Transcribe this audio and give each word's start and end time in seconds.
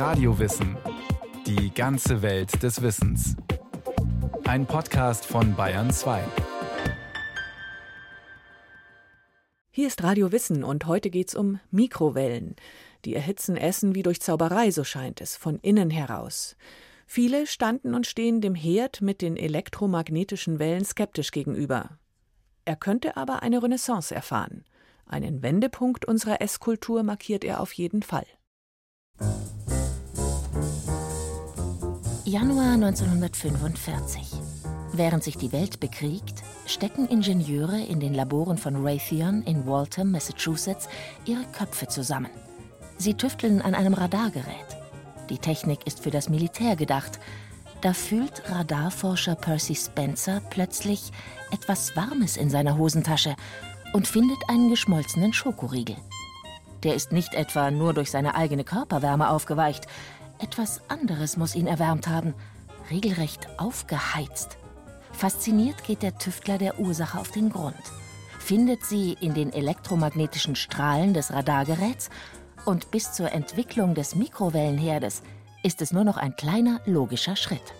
Radiowissen. 0.00 0.78
Die 1.46 1.74
ganze 1.74 2.22
Welt 2.22 2.62
des 2.62 2.80
Wissens. 2.80 3.36
Ein 4.44 4.64
Podcast 4.64 5.26
von 5.26 5.54
Bayern 5.54 5.90
2. 5.90 6.24
Hier 9.70 9.86
ist 9.86 10.02
Radio 10.02 10.32
Wissen 10.32 10.64
und 10.64 10.86
heute 10.86 11.10
geht's 11.10 11.34
um 11.34 11.60
Mikrowellen. 11.70 12.56
Die 13.04 13.14
erhitzen 13.14 13.58
Essen 13.58 13.94
wie 13.94 14.02
durch 14.02 14.22
Zauberei, 14.22 14.70
so 14.70 14.84
scheint 14.84 15.20
es, 15.20 15.36
von 15.36 15.58
innen 15.58 15.90
heraus. 15.90 16.56
Viele 17.06 17.46
standen 17.46 17.94
und 17.94 18.06
stehen 18.06 18.40
dem 18.40 18.54
Herd 18.54 19.02
mit 19.02 19.20
den 19.20 19.36
elektromagnetischen 19.36 20.58
Wellen 20.58 20.86
skeptisch 20.86 21.30
gegenüber. 21.30 21.98
Er 22.64 22.76
könnte 22.76 23.18
aber 23.18 23.42
eine 23.42 23.62
Renaissance 23.62 24.14
erfahren. 24.14 24.64
Einen 25.04 25.42
Wendepunkt 25.42 26.06
unserer 26.06 26.40
Esskultur 26.40 27.02
markiert 27.02 27.44
er 27.44 27.60
auf 27.60 27.74
jeden 27.74 28.02
Fall. 28.02 28.24
Januar 32.30 32.74
1945. 32.74 34.22
Während 34.92 35.24
sich 35.24 35.36
die 35.36 35.50
Welt 35.50 35.80
bekriegt, 35.80 36.44
stecken 36.64 37.08
Ingenieure 37.08 37.80
in 37.80 37.98
den 37.98 38.14
Laboren 38.14 38.56
von 38.56 38.86
Raytheon 38.86 39.42
in 39.42 39.66
Waltham, 39.66 40.12
Massachusetts, 40.12 40.88
ihre 41.24 41.42
Köpfe 41.46 41.88
zusammen. 41.88 42.30
Sie 42.98 43.14
tüfteln 43.14 43.60
an 43.60 43.74
einem 43.74 43.94
Radargerät. 43.94 44.46
Die 45.28 45.38
Technik 45.38 45.84
ist 45.88 46.04
für 46.04 46.12
das 46.12 46.28
Militär 46.28 46.76
gedacht. 46.76 47.18
Da 47.80 47.92
fühlt 47.92 48.48
Radarforscher 48.48 49.34
Percy 49.34 49.74
Spencer 49.74 50.40
plötzlich 50.50 51.10
etwas 51.50 51.96
Warmes 51.96 52.36
in 52.36 52.48
seiner 52.48 52.78
Hosentasche 52.78 53.34
und 53.92 54.06
findet 54.06 54.38
einen 54.48 54.70
geschmolzenen 54.70 55.32
Schokoriegel. 55.32 55.96
Der 56.84 56.94
ist 56.94 57.10
nicht 57.10 57.34
etwa 57.34 57.72
nur 57.72 57.92
durch 57.92 58.12
seine 58.12 58.36
eigene 58.36 58.62
Körperwärme 58.62 59.30
aufgeweicht. 59.30 59.88
Etwas 60.40 60.80
anderes 60.88 61.36
muss 61.36 61.54
ihn 61.54 61.66
erwärmt 61.66 62.08
haben. 62.08 62.34
Regelrecht 62.90 63.48
aufgeheizt. 63.58 64.56
Fasziniert 65.12 65.84
geht 65.84 66.02
der 66.02 66.16
Tüftler 66.16 66.56
der 66.56 66.80
Ursache 66.80 67.18
auf 67.18 67.30
den 67.30 67.50
Grund. 67.50 67.74
Findet 68.38 68.84
sie 68.84 69.16
in 69.20 69.34
den 69.34 69.52
elektromagnetischen 69.52 70.56
Strahlen 70.56 71.12
des 71.12 71.30
Radargeräts 71.30 72.08
und 72.64 72.90
bis 72.90 73.12
zur 73.12 73.32
Entwicklung 73.32 73.94
des 73.94 74.14
Mikrowellenherdes 74.14 75.22
ist 75.62 75.82
es 75.82 75.92
nur 75.92 76.04
noch 76.04 76.16
ein 76.16 76.34
kleiner 76.36 76.80
logischer 76.86 77.36
Schritt. 77.36 77.74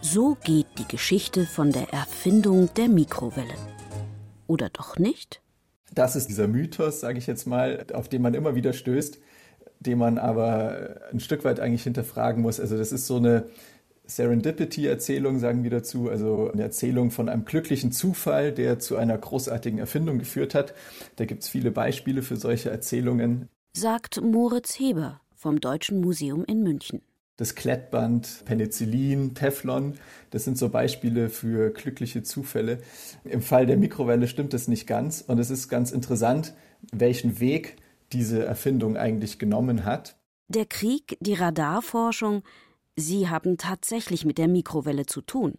So 0.00 0.36
geht 0.44 0.66
die 0.78 0.86
Geschichte 0.86 1.44
von 1.44 1.72
der 1.72 1.92
Erfindung 1.92 2.72
der 2.76 2.88
Mikrowelle. 2.88 3.54
Oder 4.46 4.68
doch 4.70 4.96
nicht? 4.96 5.40
Das 5.92 6.14
ist 6.14 6.28
dieser 6.28 6.46
Mythos, 6.46 7.00
sage 7.00 7.18
ich 7.18 7.26
jetzt 7.26 7.48
mal, 7.48 7.84
auf 7.94 8.08
den 8.08 8.22
man 8.22 8.34
immer 8.34 8.54
wieder 8.54 8.72
stößt, 8.72 9.18
den 9.80 9.98
man 9.98 10.18
aber 10.18 11.00
ein 11.12 11.20
Stück 11.20 11.44
weit 11.44 11.60
eigentlich 11.60 11.84
hinterfragen 11.84 12.42
muss. 12.42 12.60
Also 12.60 12.76
das 12.76 12.92
ist 12.92 13.06
so 13.06 13.16
eine 13.16 13.46
Serendipity-Erzählung, 14.06 15.38
sagen 15.38 15.64
wir 15.64 15.70
dazu, 15.70 16.08
also 16.08 16.50
eine 16.50 16.62
Erzählung 16.62 17.10
von 17.10 17.28
einem 17.28 17.44
glücklichen 17.44 17.92
Zufall, 17.92 18.52
der 18.52 18.78
zu 18.78 18.96
einer 18.96 19.18
großartigen 19.18 19.78
Erfindung 19.78 20.18
geführt 20.18 20.54
hat. 20.54 20.74
Da 21.16 21.26
gibt 21.26 21.42
es 21.42 21.48
viele 21.48 21.70
Beispiele 21.70 22.22
für 22.22 22.36
solche 22.36 22.70
Erzählungen. 22.70 23.48
Sagt 23.76 24.20
Moritz 24.22 24.78
Heber 24.78 25.20
vom 25.34 25.60
Deutschen 25.60 26.00
Museum 26.00 26.44
in 26.44 26.62
München 26.62 27.02
das 27.38 27.54
Klettband, 27.54 28.42
Penicillin, 28.44 29.34
Teflon. 29.34 29.94
Das 30.30 30.44
sind 30.44 30.58
so 30.58 30.68
Beispiele 30.68 31.30
für 31.30 31.70
glückliche 31.70 32.24
Zufälle. 32.24 32.80
Im 33.24 33.42
Fall 33.42 33.64
der 33.64 33.76
Mikrowelle 33.76 34.26
stimmt 34.26 34.52
das 34.52 34.66
nicht 34.66 34.86
ganz. 34.86 35.22
Und 35.22 35.38
es 35.38 35.48
ist 35.48 35.68
ganz 35.68 35.92
interessant, 35.92 36.52
welchen 36.92 37.38
Weg 37.38 37.76
diese 38.12 38.44
Erfindung 38.44 38.96
eigentlich 38.96 39.38
genommen 39.38 39.84
hat. 39.84 40.16
Der 40.48 40.66
Krieg, 40.66 41.18
die 41.20 41.34
Radarforschung, 41.34 42.42
sie 42.96 43.28
haben 43.28 43.58
tatsächlich 43.58 44.24
mit 44.24 44.38
der 44.38 44.48
Mikrowelle 44.48 45.06
zu 45.06 45.20
tun. 45.20 45.58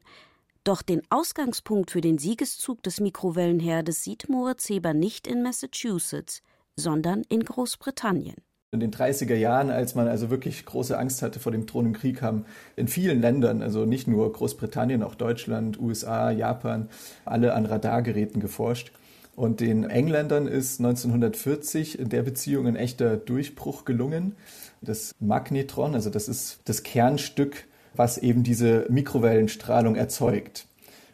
Doch 0.63 0.81
den 0.81 1.01
Ausgangspunkt 1.09 1.91
für 1.91 2.01
den 2.01 2.17
Siegeszug 2.17 2.83
des 2.83 2.99
Mikrowellenherdes 2.99 4.03
sieht 4.03 4.29
Moritz 4.29 4.67
Heber 4.69 4.93
nicht 4.93 5.25
in 5.27 5.41
Massachusetts, 5.41 6.41
sondern 6.75 7.23
in 7.29 7.43
Großbritannien. 7.43 8.35
In 8.71 8.79
den 8.79 8.91
30er 8.91 9.35
Jahren, 9.35 9.71
als 9.71 9.95
man 9.95 10.07
also 10.07 10.29
wirklich 10.29 10.63
große 10.63 10.95
Angst 10.97 11.23
hatte 11.23 11.39
vor 11.39 11.51
dem 11.51 11.65
drohenden 11.65 11.93
Krieg, 11.93 12.21
haben 12.21 12.45
in 12.75 12.87
vielen 12.87 13.19
Ländern, 13.19 13.63
also 13.63 13.85
nicht 13.85 14.07
nur 14.07 14.31
Großbritannien, 14.31 15.01
auch 15.01 15.15
Deutschland, 15.15 15.79
USA, 15.79 16.29
Japan, 16.29 16.87
alle 17.25 17.55
an 17.55 17.65
Radargeräten 17.65 18.39
geforscht. 18.39 18.91
Und 19.39 19.61
den 19.61 19.85
Engländern 19.89 20.47
ist 20.47 20.81
1940 20.81 21.97
in 21.97 22.09
der 22.09 22.23
Beziehung 22.23 22.67
ein 22.67 22.75
echter 22.75 23.15
Durchbruch 23.15 23.85
gelungen. 23.85 24.35
Das 24.81 25.15
Magnetron, 25.21 25.95
also 25.95 26.09
das 26.09 26.27
ist 26.27 26.59
das 26.65 26.83
Kernstück, 26.83 27.65
was 27.95 28.17
eben 28.17 28.43
diese 28.43 28.85
Mikrowellenstrahlung 28.89 29.95
erzeugt. 29.95 30.67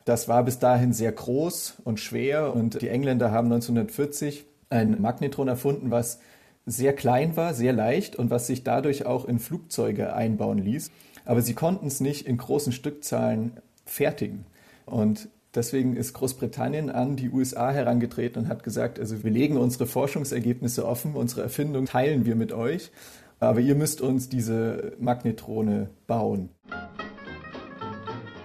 Das 0.06 0.28
war 0.28 0.44
bis 0.44 0.58
dahin 0.58 0.91
sehr 0.91 1.12
groß 1.12 1.75
und 1.84 2.00
schwer 2.00 2.56
und 2.56 2.81
die 2.81 2.90
Engländer 2.90 3.30
haben 3.30 3.46
1940 3.53 4.47
ein 4.72 5.00
Magnetron 5.00 5.47
erfunden, 5.47 5.92
was 5.92 6.18
sehr 6.66 6.94
klein 6.94 7.38
war, 7.38 7.53
sehr 7.53 7.74
leicht 7.74 8.16
und 8.16 8.31
was 8.31 8.47
sich 8.47 8.63
dadurch 8.63 9.06
auch 9.06 9.25
in 9.25 9.38
Flugzeuge 9.38 10.16
einbauen 10.16 10.57
ließ. 10.57 10.90
Aber 11.25 11.44
sie 11.44 11.53
konnten 11.53 11.86
es 11.86 12.00
nicht 12.00 12.25
in 12.25 12.38
großen 12.38 12.74
Stückzahlen 12.74 13.52
fertigen. 13.86 14.47
Und 14.88 15.30
deswegen 15.55 15.95
ist 15.95 16.13
Großbritannien 16.13 16.89
an 16.89 17.16
die 17.16 17.29
USA 17.29 17.71
herangetreten 17.71 18.43
und 18.43 18.49
hat 18.49 18.63
gesagt, 18.63 18.99
also 18.99 19.23
wir 19.23 19.31
legen 19.31 19.57
unsere 19.57 19.88
Forschungsergebnisse 19.88 20.85
offen, 20.85 21.16
unsere 21.16 21.41
Erfindung 21.41 21.85
teilen 21.85 22.25
wir 22.25 22.35
mit 22.35 22.53
euch, 22.53 22.91
aber 23.39 23.59
ihr 23.59 23.75
müsst 23.75 24.01
uns 24.01 24.29
diese 24.29 24.94
Magnetrone 24.99 25.89
bauen. 26.07 26.49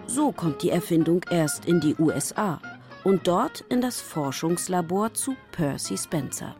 So 0.07 0.33
kommt 0.33 0.63
die 0.63 0.71
Erfindung 0.71 1.25
erst 1.31 1.67
in 1.67 1.81
die 1.81 1.95
USA 1.99 2.61
und 3.05 3.29
dort 3.29 3.65
in 3.69 3.81
das 3.81 4.01
Forschungslabor 4.01 5.15
zu 5.15 5.37
Percy 5.53 5.97
Spencer. 5.97 6.57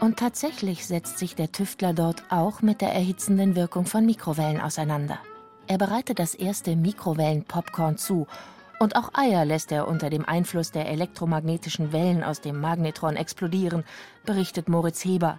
Und 0.00 0.18
tatsächlich 0.18 0.84
setzt 0.84 1.18
sich 1.18 1.36
der 1.36 1.52
Tüftler 1.52 1.92
dort 1.92 2.24
auch 2.28 2.60
mit 2.60 2.80
der 2.80 2.92
erhitzenden 2.92 3.54
Wirkung 3.54 3.86
von 3.86 4.04
Mikrowellen 4.04 4.60
auseinander. 4.60 5.18
Er 5.68 5.78
bereitet 5.78 6.18
das 6.18 6.34
erste 6.34 6.74
Mikrowellen-Popcorn 6.74 7.96
zu 7.96 8.26
und 8.82 8.96
auch 8.96 9.10
Eier 9.14 9.44
lässt 9.44 9.70
er 9.70 9.86
unter 9.86 10.10
dem 10.10 10.24
Einfluss 10.24 10.72
der 10.72 10.88
elektromagnetischen 10.88 11.92
Wellen 11.92 12.24
aus 12.24 12.40
dem 12.40 12.60
Magnetron 12.60 13.14
explodieren, 13.14 13.84
berichtet 14.26 14.68
Moritz 14.68 15.04
Heber. 15.04 15.38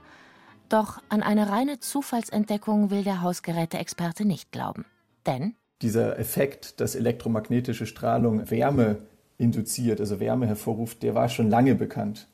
Doch 0.70 1.02
an 1.10 1.22
eine 1.22 1.50
reine 1.50 1.82
Zufallsentdeckung 1.82 2.90
will 2.90 3.04
der 3.04 3.22
Hausgeräteexperte 3.22 4.24
nicht 4.24 4.54
glauben. 4.54 4.86
Denn 5.26 5.56
dieser 5.82 6.18
Effekt, 6.18 6.80
dass 6.80 6.96
elektromagnetische 6.96 7.86
Strahlung 7.86 8.50
Wärme 8.50 9.00
induziert, 9.38 10.00
also 10.00 10.22
Wärme 10.22 10.48
hervorruft, 10.48 11.04
der 11.04 11.14
war 11.14 11.28
schon 11.28 11.50
lange 11.50 11.76
bekannt. 11.76 12.30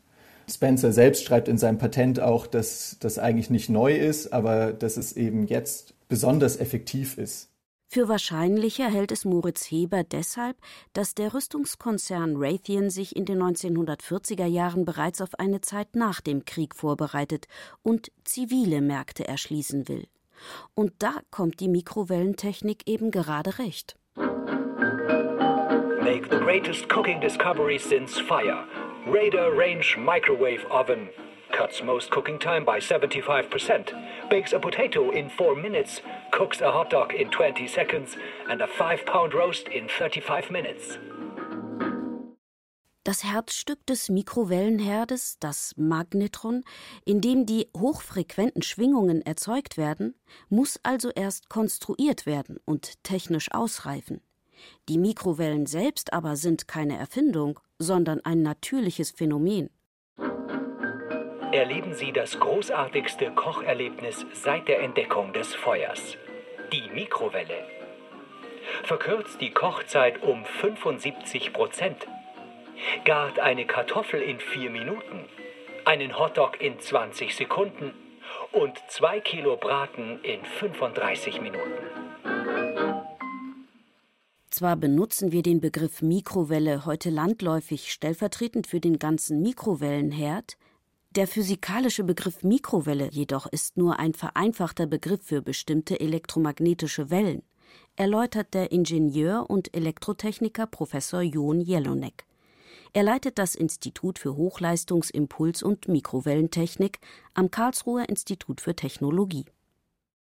Spencer 0.48 0.92
selbst 0.92 1.24
schreibt 1.24 1.48
in 1.48 1.58
seinem 1.58 1.80
Patent 1.80 2.20
auch, 2.20 2.46
dass 2.46 2.98
das 3.00 3.18
eigentlich 3.18 3.50
nicht 3.50 3.70
neu 3.70 3.96
ist, 3.96 4.32
aber 4.32 4.74
dass 4.74 4.96
es 4.96 5.14
eben 5.14 5.48
jetzt 5.48 5.96
besonders 6.08 6.58
effektiv 6.58 7.18
ist. 7.18 7.49
Für 7.92 8.08
wahrscheinlicher 8.08 8.88
hält 8.88 9.12
es 9.12 9.26
Moritz 9.26 9.66
Heber 9.66 10.04
deshalb, 10.04 10.58
dass 10.94 11.16
der 11.16 11.34
Rüstungskonzern 11.34 12.36
Raytheon 12.38 12.92
sich 12.92 13.16
in 13.16 13.26
den 13.26 13.42
1940er 13.42 14.46
Jahren 14.46 14.86
bereits 14.86 15.22
auf 15.22 15.34
eine 15.40 15.62
Zeit 15.62 15.96
nach 15.96 16.22
dem 16.22 16.46
Krieg 16.46 16.76
vorbereitet 16.76 17.48
und 17.82 18.12
zivile 18.24 18.82
Märkte 18.82 19.28
erschließen 19.28 19.88
will. 19.88 20.06
Und 20.76 20.94
da 21.00 21.16
kommt 21.32 21.62
die 21.62 21.68
Mikrowellentechnik 21.68 22.88
eben 22.88 23.10
gerade 23.10 23.58
recht. 23.58 23.96
Make 26.04 26.28
the 26.30 26.38
greatest 26.38 26.88
cooking 26.90 27.20
discovery 27.20 27.80
since 27.80 28.20
fire. 28.22 28.68
Radar 29.08 29.50
Range 29.52 29.86
Microwave 29.98 30.64
Oven 30.70 31.10
cuts 31.52 31.84
most 31.84 32.12
cooking 32.12 32.40
time 32.40 32.64
by 32.64 32.80
75%, 32.80 33.94
bakes 34.30 34.54
a 34.54 34.60
potato 34.60 35.12
in 35.12 35.30
4 35.30 35.56
minutes, 35.56 36.02
cooks 36.32 36.62
a 36.62 36.72
hot 36.72 36.90
dog 36.90 37.14
in 37.14 37.30
20 37.30 37.68
seconds, 37.68 38.18
and 38.50 38.62
a 38.62 38.68
5 38.68 39.06
pound 39.06 39.34
roast 39.34 39.68
in 39.68 39.88
35 39.88 40.52
minutes. 40.52 40.98
Das 43.04 43.24
Herzstück 43.24 43.86
des 43.88 44.10
Mikrowellenherdes, 44.10 45.40
das 45.40 45.74
Magnetron, 45.78 46.64
in 47.06 47.22
dem 47.22 47.46
die 47.46 47.68
hochfrequenten 47.76 48.62
Schwingungen 48.62 49.22
erzeugt 49.22 49.78
werden, 49.78 50.16
muss 50.50 50.80
also 50.84 51.10
erst 51.10 51.50
konstruiert 51.50 52.26
werden 52.26 52.60
und 52.66 53.04
technisch 53.04 53.52
ausreifen. 53.52 54.22
Die 54.90 54.98
Mikrowellen 54.98 55.66
selbst 55.66 56.14
aber 56.14 56.36
sind 56.36 56.68
keine 56.68 56.98
Erfindung, 56.98 57.60
sondern 57.80 58.20
ein 58.26 58.42
natürliches 58.42 59.12
Phänomen. 59.12 59.70
Erleben 61.52 61.96
Sie 61.96 62.12
das 62.12 62.40
großartigste 62.40 63.32
Kocherlebnis 63.32 64.24
seit 64.34 64.68
der 64.68 64.82
Entdeckung 64.82 65.34
des 65.34 65.56
Feuers. 65.56 66.16
Die 66.72 66.88
Mikrowelle. 66.94 67.66
Verkürzt 68.84 69.42
die 69.42 69.50
Kochzeit 69.50 70.22
um 70.22 70.46
75 70.46 71.52
Prozent. 71.52 72.08
Gart 73.04 73.40
eine 73.40 73.66
Kartoffel 73.66 74.22
in 74.22 74.40
4 74.40 74.70
Minuten, 74.70 75.26
einen 75.86 76.20
Hotdog 76.20 76.62
in 76.62 76.80
20 76.80 77.36
Sekunden 77.36 77.94
und 78.52 78.78
2 78.88 79.20
Kilo 79.20 79.58
Braten 79.58 80.20
in 80.22 80.46
35 80.46 81.42
Minuten. 81.42 81.84
Zwar 84.52 84.76
benutzen 84.76 85.32
wir 85.32 85.42
den 85.42 85.62
Begriff 85.62 86.04
Mikrowelle 86.04 86.86
heute 86.86 87.10
landläufig 87.10 87.92
stellvertretend 87.92 88.68
für 88.68 88.80
den 88.80 89.00
ganzen 89.00 89.42
Mikrowellenherd, 89.42 90.58
der 91.16 91.28
physikalische 91.28 92.04
Begriff 92.04 92.44
Mikrowelle 92.44 93.10
jedoch 93.12 93.48
ist 93.48 93.78
nur 93.78 94.00
ein 94.00 94.14
vereinfachter 94.14 94.86
Begriff 94.86 95.22
für 95.24 95.42
bestimmte 95.42 96.00
elektromagnetische 96.00 97.10
Wellen, 97.10 97.42
erläutert 97.96 98.54
der 98.54 98.72
Ingenieur 98.72 99.50
und 99.50 99.76
Elektrotechniker 99.76 100.68
Professor 100.68 101.22
Jon 101.22 101.62
Jelonek. 101.62 102.26
Er 102.94 103.04
leitet 103.04 103.40
das 103.40 103.56
Institut 103.56 104.20
für 104.20 104.30
Hochleistungsimpuls- 104.30 105.64
und 105.64 105.88
Mikrowellentechnik 105.88 107.00
am 107.34 107.52
Karlsruher 107.52 108.08
Institut 108.08 108.62
für 108.62 108.76
Technologie. 108.76 109.46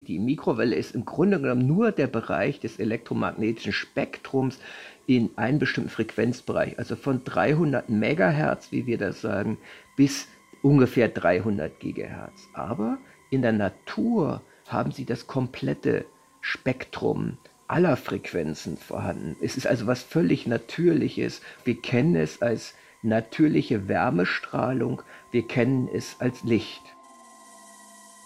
Die 0.03 0.19
Mikrowelle 0.19 0.77
ist 0.77 0.95
im 0.95 1.05
Grunde 1.05 1.41
genommen 1.41 1.67
nur 1.67 1.91
der 1.91 2.09
Bereich 2.09 2.61
des 2.61 2.79
elektromagnetischen 2.79 3.73
Spektrums 3.73 4.59
in 5.07 5.31
einem 5.37 5.59
bestimmten 5.59 5.89
Frequenzbereich, 5.91 6.79
also 6.79 6.97
von 6.97 7.25
300 7.25 7.89
Megahertz, 7.89 8.71
wie 8.71 8.87
wir 8.87 8.99
das 8.99 9.21
sagen, 9.21 9.57
bis 9.97 10.29
ungefähr 10.65 11.09
300 11.09 11.79
Gigahertz. 11.79 12.49
Aber 12.55 12.99
in 13.31 13.43
der 13.43 13.53
Natur 13.53 14.43
haben 14.67 14.91
sie 14.91 15.05
das 15.05 15.27
komplette 15.27 16.07
Spektrum 16.41 17.37
aller 17.69 17.97
Frequenzen 17.97 18.77
vorhanden. 18.77 19.37
Es 19.41 19.57
ist 19.57 19.67
also 19.67 19.87
was 19.87 20.03
völlig 20.03 20.47
Natürliches. 20.47 21.43
Wir 21.65 21.81
kennen 21.81 22.17
es 22.17 22.43
als 22.43 22.75
natürliche 23.03 23.89
Wärmestrahlung, 23.89 25.03
wir 25.31 25.47
kennen 25.47 25.89
es 25.93 26.17
als 26.19 26.43
Licht. 26.43 26.83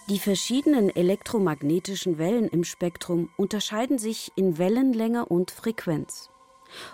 Die 0.09 0.19
verschiedenen 0.19 0.89
elektromagnetischen 0.95 2.19
Wellen 2.19 2.49
im 2.49 2.65
Spektrum 2.65 3.29
unterscheiden 3.37 3.99
sich 3.99 4.33
in 4.37 4.57
Wellenlänge 4.57 5.27
und 5.27 5.51
Frequenz. 5.51 6.31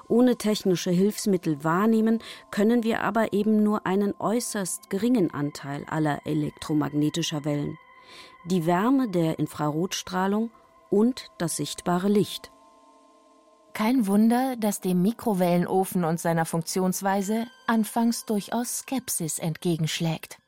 Ohne 0.09 0.37
technische 0.37 0.91
Hilfsmittel 0.91 1.63
wahrnehmen 1.65 2.21
können 2.51 2.83
wir 2.83 3.01
aber 3.01 3.33
eben 3.33 3.63
nur 3.63 3.87
einen 3.87 4.15
äußerst 4.19 4.91
geringen 4.91 5.33
Anteil 5.33 5.85
aller 5.89 6.21
elektromagnetischer 6.27 7.45
Wellen, 7.45 7.79
die 8.47 8.67
Wärme 8.67 9.09
der 9.09 9.39
Infrarotstrahlung 9.39 10.51
und 10.91 11.31
das 11.39 11.57
sichtbare 11.57 12.09
Licht. 12.09 12.51
Kein 13.73 14.07
Wunder, 14.07 14.55
dass 14.57 14.81
dem 14.81 15.03
Mikrowellenofen 15.03 16.05
und 16.05 16.21
seiner 16.21 16.45
Funktionsweise 16.45 17.49
anfangs 17.67 18.25
durchaus 18.25 18.79
Skepsis 18.79 19.41
entgegenschlägt. 19.41 20.39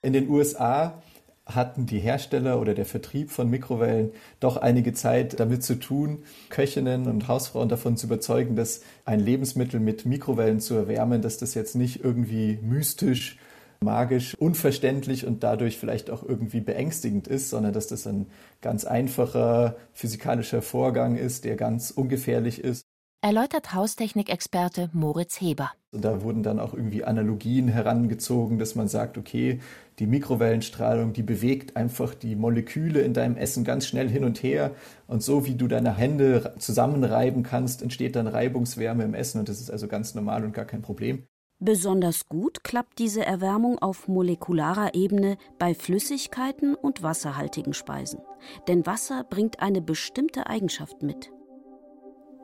In 0.00 0.14
den 0.14 0.30
USA 0.30 1.02
hatten 1.46 1.86
die 1.86 2.00
Hersteller 2.00 2.60
oder 2.60 2.74
der 2.74 2.84
Vertrieb 2.84 3.30
von 3.30 3.48
Mikrowellen 3.48 4.10
doch 4.40 4.56
einige 4.56 4.92
Zeit 4.92 5.38
damit 5.38 5.62
zu 5.62 5.76
tun, 5.78 6.24
Köchinnen 6.50 7.06
und 7.06 7.28
Hausfrauen 7.28 7.68
davon 7.68 7.96
zu 7.96 8.06
überzeugen, 8.06 8.56
dass 8.56 8.82
ein 9.04 9.20
Lebensmittel 9.20 9.78
mit 9.78 10.04
Mikrowellen 10.04 10.60
zu 10.60 10.74
erwärmen, 10.74 11.22
dass 11.22 11.38
das 11.38 11.54
jetzt 11.54 11.76
nicht 11.76 12.02
irgendwie 12.02 12.58
mystisch, 12.62 13.38
magisch, 13.80 14.34
unverständlich 14.34 15.24
und 15.24 15.44
dadurch 15.44 15.78
vielleicht 15.78 16.10
auch 16.10 16.24
irgendwie 16.24 16.60
beängstigend 16.60 17.28
ist, 17.28 17.50
sondern 17.50 17.72
dass 17.72 17.86
das 17.86 18.06
ein 18.06 18.26
ganz 18.60 18.84
einfacher 18.84 19.76
physikalischer 19.92 20.62
Vorgang 20.62 21.16
ist, 21.16 21.44
der 21.44 21.56
ganz 21.56 21.92
ungefährlich 21.92 22.64
ist 22.64 22.86
erläutert 23.26 23.74
Haustechnikexperte 23.74 24.88
Moritz 24.92 25.40
Heber. 25.40 25.72
Da 26.00 26.22
wurden 26.22 26.42
dann 26.42 26.60
auch 26.60 26.74
irgendwie 26.74 27.04
Analogien 27.04 27.68
herangezogen, 27.68 28.58
dass 28.58 28.74
man 28.74 28.88
sagt, 28.88 29.18
okay, 29.18 29.60
die 29.98 30.06
Mikrowellenstrahlung, 30.06 31.12
die 31.12 31.22
bewegt 31.22 31.76
einfach 31.76 32.14
die 32.14 32.36
Moleküle 32.36 33.00
in 33.00 33.14
deinem 33.14 33.36
Essen 33.36 33.64
ganz 33.64 33.86
schnell 33.86 34.08
hin 34.08 34.24
und 34.24 34.42
her. 34.42 34.72
Und 35.06 35.22
so 35.22 35.46
wie 35.46 35.54
du 35.54 35.68
deine 35.68 35.96
Hände 35.96 36.54
zusammenreiben 36.58 37.42
kannst, 37.42 37.82
entsteht 37.82 38.16
dann 38.16 38.26
Reibungswärme 38.26 39.04
im 39.04 39.14
Essen. 39.14 39.38
Und 39.40 39.48
das 39.48 39.60
ist 39.60 39.70
also 39.70 39.88
ganz 39.88 40.14
normal 40.14 40.44
und 40.44 40.52
gar 40.52 40.66
kein 40.66 40.82
Problem. 40.82 41.24
Besonders 41.58 42.28
gut 42.28 42.64
klappt 42.64 42.98
diese 42.98 43.24
Erwärmung 43.24 43.78
auf 43.78 44.08
molekularer 44.08 44.94
Ebene 44.94 45.38
bei 45.58 45.74
Flüssigkeiten 45.74 46.74
und 46.74 47.02
wasserhaltigen 47.02 47.72
Speisen. 47.72 48.20
Denn 48.68 48.84
Wasser 48.84 49.24
bringt 49.24 49.60
eine 49.60 49.80
bestimmte 49.80 50.48
Eigenschaft 50.48 51.02
mit. 51.02 51.32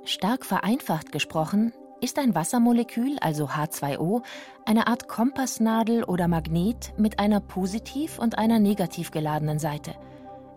Stark 0.04 0.46
vereinfacht 0.46 1.12
gesprochen 1.12 1.72
ist 2.02 2.18
ein 2.18 2.34
Wassermolekül, 2.34 3.16
also 3.20 3.46
H2O, 3.46 4.22
eine 4.66 4.88
Art 4.88 5.06
Kompassnadel 5.06 6.02
oder 6.02 6.26
Magnet 6.26 6.92
mit 6.98 7.20
einer 7.20 7.40
positiv 7.40 8.18
und 8.18 8.38
einer 8.38 8.58
negativ 8.58 9.12
geladenen 9.12 9.60
Seite. 9.60 9.92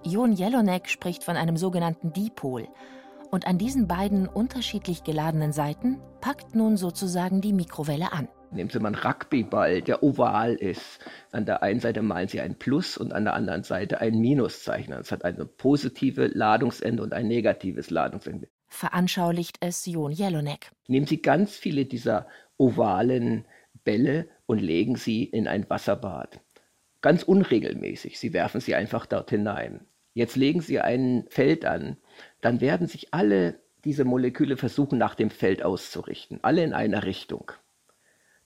Jon 0.03 0.33
Jelonek 0.33 0.89
spricht 0.89 1.23
von 1.23 1.37
einem 1.37 1.55
sogenannten 1.55 2.13
Dipol. 2.13 2.67
Und 3.29 3.45
an 3.47 3.59
diesen 3.59 3.87
beiden 3.87 4.27
unterschiedlich 4.27 5.03
geladenen 5.03 5.51
Seiten 5.51 5.99
packt 6.19 6.55
nun 6.55 6.77
sozusagen 6.77 7.41
die 7.41 7.53
Mikrowelle 7.53 8.11
an. 8.11 8.27
Nehmen 8.51 8.69
Sie 8.69 8.79
mal 8.79 8.95
einen 8.95 9.03
Rugbyball, 9.03 9.81
der 9.81 10.01
oval 10.01 10.53
ist. 10.55 10.99
An 11.31 11.45
der 11.45 11.61
einen 11.61 11.79
Seite 11.79 12.01
malen 12.01 12.27
Sie 12.27 12.41
ein 12.41 12.57
Plus 12.57 12.97
und 12.97 13.13
an 13.13 13.25
der 13.25 13.33
anderen 13.33 13.63
Seite 13.63 14.01
ein 14.01 14.17
Minuszeichen. 14.19 14.93
Es 14.93 15.11
hat 15.11 15.25
eine 15.25 15.45
positive 15.45 16.27
Ladungsende 16.27 17.03
und 17.03 17.13
ein 17.13 17.27
negatives 17.27 17.89
Ladungsende 17.89 18.47
veranschaulicht 18.67 19.57
es 19.59 19.85
Jon 19.85 20.11
Jelonek. 20.11 20.71
Nehmen 20.87 21.07
Sie 21.07 21.21
ganz 21.21 21.55
viele 21.55 21.85
dieser 21.85 22.27
ovalen 22.57 23.45
Bälle 23.83 24.27
und 24.45 24.59
legen 24.59 24.95
sie 24.95 25.23
in 25.23 25.47
ein 25.47 25.69
Wasserbad. 25.69 26.39
Ganz 27.01 27.23
unregelmäßig. 27.23 28.19
Sie 28.19 28.33
werfen 28.33 28.61
sie 28.61 28.75
einfach 28.75 29.05
dort 29.05 29.29
hinein. 29.29 29.85
Jetzt 30.13 30.35
legen 30.35 30.61
Sie 30.61 30.79
ein 30.79 31.25
Feld 31.29 31.65
an. 31.65 31.97
Dann 32.41 32.61
werden 32.61 32.87
sich 32.87 33.13
alle 33.13 33.59
diese 33.83 34.05
Moleküle 34.05 34.57
versuchen, 34.57 34.97
nach 34.97 35.13
dem 35.13 35.29
Feld 35.29 35.61
auszurichten. 35.61 36.39
Alle 36.41 36.63
in 36.63 36.73
einer 36.73 37.03
Richtung. 37.03 37.51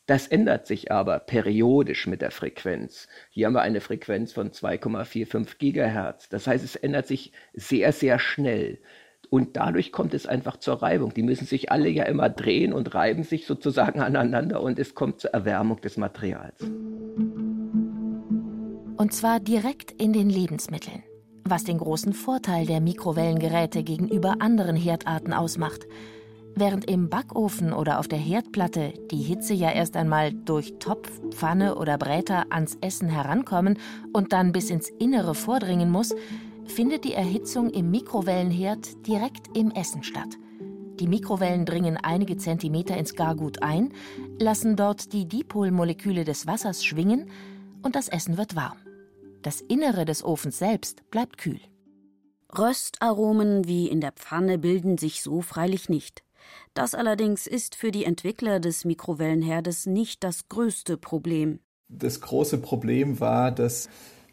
Das 0.07 0.27
ändert 0.27 0.65
sich 0.65 0.91
aber 0.91 1.19
periodisch 1.19 2.07
mit 2.07 2.23
der 2.23 2.31
Frequenz. 2.31 3.07
Hier 3.29 3.45
haben 3.45 3.53
wir 3.53 3.61
eine 3.61 3.79
Frequenz 3.79 4.33
von 4.33 4.49
2,45 4.49 5.59
Gigahertz. 5.59 6.27
Das 6.29 6.47
heißt, 6.47 6.65
es 6.65 6.75
ändert 6.75 7.05
sich 7.05 7.31
sehr, 7.53 7.93
sehr 7.93 8.17
schnell. 8.17 8.81
Und 9.29 9.57
dadurch 9.57 9.91
kommt 9.91 10.13
es 10.13 10.25
einfach 10.25 10.57
zur 10.57 10.81
Reibung. 10.81 11.13
Die 11.13 11.21
müssen 11.21 11.45
sich 11.45 11.71
alle 11.71 11.89
ja 11.89 12.05
immer 12.05 12.29
drehen 12.29 12.73
und 12.73 12.93
reiben 12.95 13.23
sich 13.23 13.45
sozusagen 13.45 13.99
aneinander 14.01 14.61
und 14.61 14.79
es 14.79 14.95
kommt 14.95 15.19
zur 15.19 15.31
Erwärmung 15.31 15.79
des 15.81 15.97
Materials. 15.97 16.59
Und 18.97 19.13
zwar 19.13 19.39
direkt 19.39 19.91
in 19.91 20.11
den 20.11 20.29
Lebensmitteln, 20.29 21.03
was 21.45 21.63
den 21.63 21.77
großen 21.77 22.13
Vorteil 22.13 22.65
der 22.65 22.81
Mikrowellengeräte 22.81 23.83
gegenüber 23.83 24.37
anderen 24.39 24.75
Herdarten 24.75 25.31
ausmacht. 25.31 25.87
Während 26.55 26.89
im 26.89 27.09
Backofen 27.09 27.71
oder 27.71 27.99
auf 27.99 28.09
der 28.09 28.17
Herdplatte 28.17 28.93
die 29.11 29.21
Hitze 29.21 29.53
ja 29.53 29.71
erst 29.71 29.95
einmal 29.95 30.33
durch 30.33 30.73
Topf, 30.79 31.09
Pfanne 31.29 31.75
oder 31.75 31.97
Bräter 31.97 32.47
ans 32.49 32.77
Essen 32.81 33.07
herankommen 33.07 33.77
und 34.11 34.33
dann 34.33 34.51
bis 34.51 34.69
ins 34.69 34.89
Innere 34.89 35.35
vordringen 35.35 35.89
muss, 35.89 36.13
findet 36.71 37.03
die 37.03 37.13
Erhitzung 37.13 37.69
im 37.69 37.91
Mikrowellenherd 37.91 39.07
direkt 39.07 39.55
im 39.57 39.71
Essen 39.71 40.03
statt. 40.03 40.37
Die 40.99 41.07
Mikrowellen 41.07 41.65
dringen 41.65 41.97
einige 41.97 42.37
Zentimeter 42.37 42.97
ins 42.97 43.15
Gargut 43.15 43.61
ein, 43.63 43.93
lassen 44.37 44.75
dort 44.75 45.13
die 45.13 45.27
Dipolmoleküle 45.27 46.25
des 46.25 46.45
Wassers 46.45 46.83
schwingen 46.83 47.29
und 47.81 47.95
das 47.95 48.09
Essen 48.09 48.37
wird 48.37 48.55
warm. 48.55 48.77
Das 49.41 49.61
Innere 49.61 50.03
des 50.03 50.23
Ofens 50.23 50.59
selbst 50.59 51.09
bleibt 51.09 51.37
kühl. 51.37 51.61
Röstaromen 52.57 53.67
wie 53.67 53.87
in 53.87 54.01
der 54.01 54.11
Pfanne 54.11 54.57
bilden 54.57 54.97
sich 54.97 55.21
so 55.21 55.41
freilich 55.41 55.87
nicht. 55.87 56.23
Das 56.73 56.95
allerdings 56.95 57.47
ist 57.47 57.75
für 57.75 57.91
die 57.91 58.05
Entwickler 58.05 58.59
des 58.59 58.85
Mikrowellenherdes 58.85 59.85
nicht 59.85 60.23
das 60.23 60.49
größte 60.49 60.97
Problem. 60.97 61.59
Das 61.87 62.21
große 62.21 62.57
Problem 62.59 63.19
war, 63.19 63.51
dass 63.51 63.89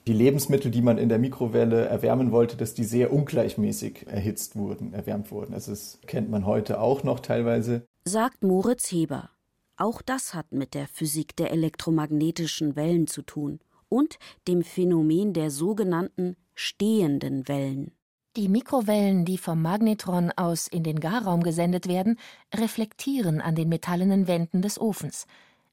die 0.07 0.13
Lebensmittel, 0.13 0.71
die 0.71 0.83
man 0.83 0.99
in 0.99 1.09
der 1.09 1.19
Mikrowelle 1.19 1.87
erwärmen 1.87 2.31
wollte, 2.31 2.57
dass 2.57 2.75
die 2.75 2.85
sehr 2.85 3.13
ungleichmäßig 3.13 4.07
erhitzt 4.07 4.55
wurden, 4.57 4.93
erwärmt 4.93 5.31
wurden. 5.33 5.53
Also 5.53 5.73
das 5.73 5.99
kennt 6.07 6.31
man 6.31 6.47
heute 6.47 6.81
auch 6.81 7.03
noch 7.03 7.21
teilweise. 7.21 7.87
Sagt 8.05 8.45
Moritz 8.45 8.91
Heber. 8.93 9.31
Auch 9.77 10.01
das 10.01 10.33
hat 10.33 10.53
mit 10.53 10.75
der 10.75 10.87
Physik 10.87 11.37
der 11.37 11.51
elektromagnetischen 11.51 12.77
Wellen 12.77 13.09
zu 13.09 13.23
tun 13.23 13.59
und 13.89 14.19
dem 14.49 14.63
Phänomen 14.63 15.33
der 15.33 15.51
sogenannten 15.51 16.37
stehenden 16.55 17.47
Wellen. 17.49 17.93
Die 18.37 18.49
Mikrowellen, 18.49 19.25
die 19.25 19.39
vom 19.39 19.61
Magnetron 19.61 20.31
aus 20.37 20.69
in 20.69 20.83
den 20.83 21.01
Garraum 21.01 21.43
gesendet 21.43 21.89
werden, 21.89 22.19
reflektieren 22.55 23.41
an 23.41 23.55
den 23.55 23.69
metallenen 23.69 24.29
Wänden 24.29 24.63
des 24.63 24.81
Ofens. 24.81 25.27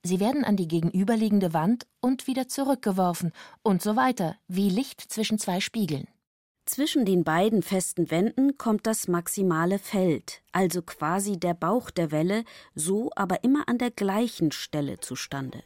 Sie 0.06 0.20
werden 0.20 0.44
an 0.44 0.58
die 0.58 0.68
gegenüberliegende 0.68 1.54
Wand 1.54 1.88
und 2.02 2.28
wieder 2.28 2.50
zurückgeworfen 2.50 3.32
und 3.62 3.82
so 3.82 3.96
weiter, 3.96 4.36
wie 4.50 4.70
Licht 4.70 5.00
zwischen 5.00 5.40
zwei 5.40 5.62
Spiegeln. 5.62 6.10
Zwischen 6.66 7.06
den 7.06 7.24
beiden 7.24 7.62
festen 7.62 8.12
Wänden 8.12 8.58
kommt 8.58 8.86
das 8.86 9.08
maximale 9.08 9.80
Feld, 9.80 10.42
also 10.52 10.82
quasi 10.82 11.40
der 11.40 11.54
Bauch 11.54 11.90
der 11.90 12.12
Welle, 12.12 12.44
so 12.76 13.12
aber 13.16 13.46
immer 13.46 13.70
an 13.70 13.78
der 13.78 13.92
gleichen 13.92 14.52
Stelle 14.52 15.00
zustande. 15.00 15.64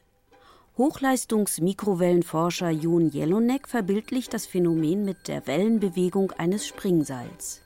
Hochleistungs-Mikrowellenforscher 0.78 2.70
Jon 2.70 3.10
Jelonek 3.10 3.68
verbildlicht 3.68 4.36
das 4.36 4.46
Phänomen 4.46 5.04
mit 5.04 5.28
der 5.28 5.48
Wellenbewegung 5.48 6.32
eines 6.34 6.68
Springseils. 6.68 7.64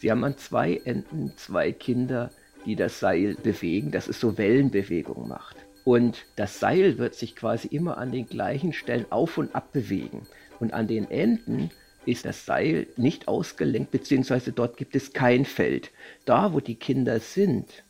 Sie 0.00 0.10
haben 0.10 0.24
an 0.24 0.36
zwei 0.36 0.78
Enden 0.84 1.32
zwei 1.36 1.70
Kinder, 1.70 2.32
die 2.64 2.74
das 2.74 2.98
Seil 2.98 3.36
bewegen, 3.36 3.92
dass 3.92 4.08
es 4.08 4.18
so 4.18 4.36
Wellenbewegung 4.36 5.28
macht. 5.28 5.67
Und 5.88 6.26
das 6.36 6.60
Seil 6.60 6.98
wird 6.98 7.14
sich 7.14 7.34
quasi 7.34 7.68
immer 7.68 7.96
an 7.96 8.12
den 8.12 8.26
gleichen 8.26 8.74
Stellen 8.74 9.06
auf 9.08 9.38
und 9.38 9.54
ab 9.54 9.72
bewegen. 9.72 10.26
Und 10.60 10.74
an 10.74 10.86
den 10.86 11.10
Enden 11.10 11.70
ist 12.04 12.26
das 12.26 12.44
Seil 12.44 12.88
nicht 12.98 13.26
ausgelenkt, 13.26 13.90
beziehungsweise 13.90 14.52
dort 14.52 14.76
gibt 14.76 14.94
es 14.94 15.14
kein 15.14 15.46
Feld. 15.46 15.90
Da, 16.26 16.52
wo 16.52 16.60
die 16.60 16.74
Kinder 16.74 17.20
sind, 17.20 17.84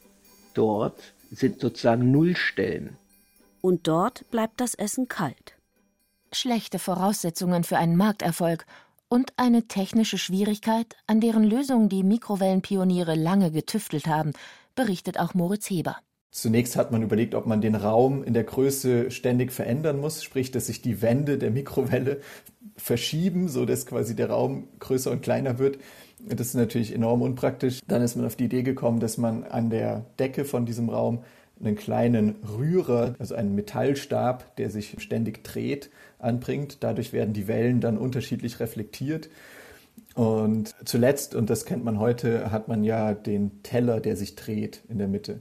dort 0.55 1.13
sind 1.33 1.61
sozusagen 1.61 2.13
Nullstellen 2.13 2.97
und 3.61 3.89
dort 3.89 4.31
bleibt 4.31 4.61
das 4.61 4.75
Essen 4.75 5.09
kalt. 5.09 5.57
Schlechte 6.33 6.79
Voraussetzungen 6.79 7.65
für 7.65 7.79
einen 7.79 7.97
Markterfolg 7.97 8.65
und 9.09 9.33
eine 9.37 9.67
technische 9.67 10.19
Schwierigkeit, 10.19 10.95
an 11.09 11.21
deren 11.21 11.43
Lösung 11.43 11.89
die 11.89 12.05
Mikrowellenpioniere 12.05 13.17
lange 13.17 13.51
getüftelt 13.51 14.07
haben, 14.07 14.35
berichtet 14.77 15.19
auch 15.19 15.35
Moritz 15.35 15.69
Heber. 15.69 15.97
Zunächst 16.31 16.77
hat 16.77 16.93
man 16.93 17.03
überlegt, 17.03 17.35
ob 17.35 17.47
man 17.47 17.61
den 17.61 17.75
Raum 17.75 18.23
in 18.23 18.35
der 18.35 18.45
Größe 18.45 19.11
ständig 19.11 19.51
verändern 19.51 19.99
muss, 19.99 20.23
sprich, 20.23 20.51
dass 20.51 20.67
sich 20.67 20.83
die 20.83 21.01
Wände 21.01 21.39
der 21.39 21.51
Mikrowelle 21.51 22.21
verschieben, 22.77 23.49
so 23.49 23.65
dass 23.65 23.87
quasi 23.87 24.15
der 24.15 24.31
Raum 24.31 24.69
größer 24.79 25.11
und 25.11 25.23
kleiner 25.23 25.59
wird. 25.59 25.79
Das 26.21 26.49
ist 26.49 26.55
natürlich 26.55 26.95
enorm 26.95 27.23
unpraktisch. 27.23 27.81
Dann 27.87 28.03
ist 28.03 28.17
man 28.17 28.27
auf 28.27 28.37
die 28.37 28.45
Idee 28.45 28.63
gekommen, 28.63 29.01
dass 29.01 29.19
man 29.19 29.45
an 29.45 29.71
der 29.71 30.05
Decke 30.19 30.45
von 30.45 30.67
diesem 30.67 30.91
Raum 30.91 31.23
einen 31.61 31.77
kleinen 31.77 32.37
Rührer, 32.57 33.15
also 33.19 33.35
einen 33.35 33.55
Metallstab, 33.55 34.57
der 34.57 34.71
sich 34.71 34.97
ständig 34.99 35.43
dreht, 35.45 35.91
anbringt. 36.19 36.79
Dadurch 36.81 37.13
werden 37.13 37.35
die 37.35 37.49
Wellen 37.49 37.81
dann 37.81 37.99
unterschiedlich 37.99 38.61
reflektiert. 38.61 39.29
Und 40.15 40.75
zuletzt, 40.85 41.35
und 41.35 41.51
das 41.51 41.65
kennt 41.65 41.85
man 41.85 41.99
heute, 41.99 42.51
hat 42.51 42.69
man 42.69 42.85
ja 42.85 43.15
den 43.15 43.63
Teller, 43.63 44.01
der 44.01 44.17
sich 44.17 44.37
dreht 44.37 44.83
in 44.89 44.99
der 44.99 45.09
Mitte. 45.09 45.41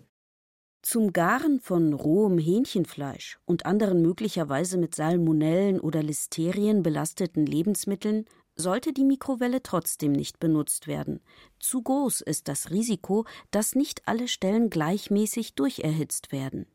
Zum 0.89 1.11
Garen 1.11 1.59
von 1.59 1.91
rohem 1.91 2.37
Hähnchenfleisch 2.37 3.39
und 3.43 3.65
anderen 3.65 4.01
möglicherweise 4.01 4.77
mit 4.77 4.95
Salmonellen 4.95 5.81
oder 5.81 6.01
Listerien 6.01 6.81
belasteten 6.81 7.45
Lebensmitteln 7.45 8.23
sollte 8.55 8.93
die 8.93 9.03
Mikrowelle 9.03 9.61
trotzdem 9.61 10.13
nicht 10.13 10.39
benutzt 10.39 10.87
werden. 10.87 11.19
Zu 11.59 11.81
groß 11.81 12.21
ist 12.21 12.47
das 12.47 12.71
Risiko, 12.71 13.25
dass 13.51 13.75
nicht 13.75 14.07
alle 14.07 14.29
Stellen 14.29 14.69
gleichmäßig 14.69 15.55
durcherhitzt 15.55 16.31
werden. 16.31 16.67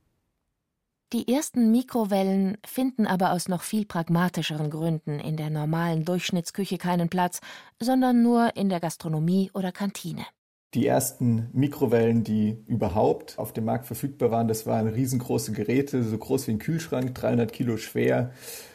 Die 1.14 1.32
ersten 1.32 1.70
Mikrowellen 1.70 2.58
finden 2.66 3.06
aber 3.06 3.32
aus 3.32 3.48
noch 3.48 3.62
viel 3.62 3.86
pragmatischeren 3.86 4.68
Gründen 4.68 5.20
in 5.20 5.38
der 5.38 5.48
normalen 5.48 6.04
Durchschnittsküche 6.04 6.76
keinen 6.76 7.08
Platz, 7.08 7.40
sondern 7.80 8.22
nur 8.22 8.56
in 8.56 8.68
der 8.68 8.80
Gastronomie 8.80 9.50
oder 9.54 9.72
Kantine. 9.72 10.26
Die 10.74 10.86
ersten 10.86 11.50
Mikrowellen, 11.52 12.24
die 12.24 12.56
überhaupt 12.66 13.38
auf 13.38 13.52
dem 13.52 13.66
Markt 13.66 13.84
verfügbar 13.84 14.30
waren, 14.30 14.48
das 14.48 14.64
waren 14.64 14.88
riesengroße 14.88 15.52
Geräte, 15.52 16.02
so 16.02 16.16
groß 16.16 16.46
wie 16.46 16.52
ein 16.52 16.58
Kühlschrank, 16.58 17.14
300 17.14 17.52
Kilo 17.52 17.76
schwer. 17.76 18.32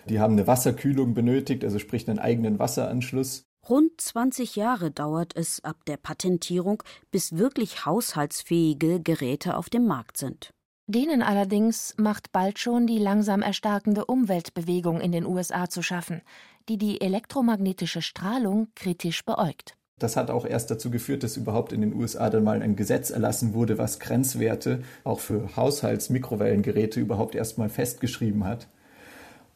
Die 0.08 0.20
haben 0.20 0.34
eine 0.34 0.46
Wasserkühlung 0.46 1.16
benötigt, 1.16 1.64
also 1.64 1.80
sprich 1.80 2.08
einen 2.08 2.20
eigenen 2.20 2.60
Wasseranschluss. 2.60 3.46
Rund 3.68 4.00
20 4.00 4.56
Jahre 4.56 4.92
dauert 4.92 5.36
es 5.36 5.64
ab 5.64 5.86
der 5.88 5.98
Patentierung, 5.98 6.84
bis 7.10 7.36
wirklich 7.36 7.86
haushaltsfähige 7.86 9.02
Geräte 9.02 9.58
auf 9.58 9.70
dem 9.70 9.88
Markt 9.88 10.18
sind. 10.18 10.52
Denen 10.86 11.24
allerdings 11.24 11.96
macht 11.98 12.32
bald 12.32 12.60
schon 12.60 12.86
die 12.86 13.00
langsam 13.00 13.42
erstarkende 13.42 14.06
Umweltbewegung 14.06 15.02
in 15.02 15.12
den 15.12 15.26
USA 15.26 15.68
zu 15.68 15.82
schaffen, 15.82 16.22
die 16.70 16.78
die 16.78 17.02
elektromagnetische 17.02 18.04
Strahlung 18.04 18.68
kritisch 18.76 19.26
beäugt. 19.26 19.76
Das 20.00 20.16
hat 20.16 20.30
auch 20.30 20.46
erst 20.46 20.70
dazu 20.70 20.92
geführt, 20.92 21.24
dass 21.24 21.38
überhaupt 21.38 21.74
in 21.74 21.82
den 21.82 21.96
USA 21.96 22.30
dann 22.30 22.44
mal 22.44 22.62
ein 22.62 22.76
Gesetz 22.76 23.10
erlassen 23.10 23.56
wurde, 23.56 23.80
was 23.80 24.00
Grenzwerte 24.00 24.84
auch 25.04 25.20
für 25.20 25.56
Haushalts-Mikrowellengeräte 25.56 27.00
überhaupt 27.00 27.34
erstmal 27.34 27.70
festgeschrieben 27.70 28.44
hat. 28.44 28.68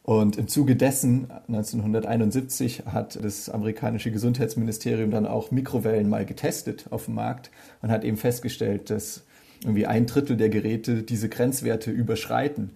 Und 0.02 0.36
im 0.36 0.48
Zuge 0.48 0.74
dessen, 0.74 1.30
1971, 1.46 2.86
hat 2.86 3.22
das 3.22 3.48
amerikanische 3.48 4.10
Gesundheitsministerium 4.10 5.12
dann 5.12 5.26
auch 5.26 5.52
Mikrowellen 5.52 6.08
mal 6.08 6.26
getestet 6.26 6.86
auf 6.90 7.04
dem 7.04 7.14
Markt 7.14 7.52
und 7.80 7.92
hat 7.92 8.02
eben 8.02 8.16
festgestellt, 8.16 8.90
dass 8.90 9.22
irgendwie 9.62 9.86
ein 9.86 10.06
Drittel 10.06 10.36
der 10.36 10.48
Geräte 10.48 11.04
diese 11.04 11.28
Grenzwerte 11.28 11.92
überschreiten. 11.92 12.70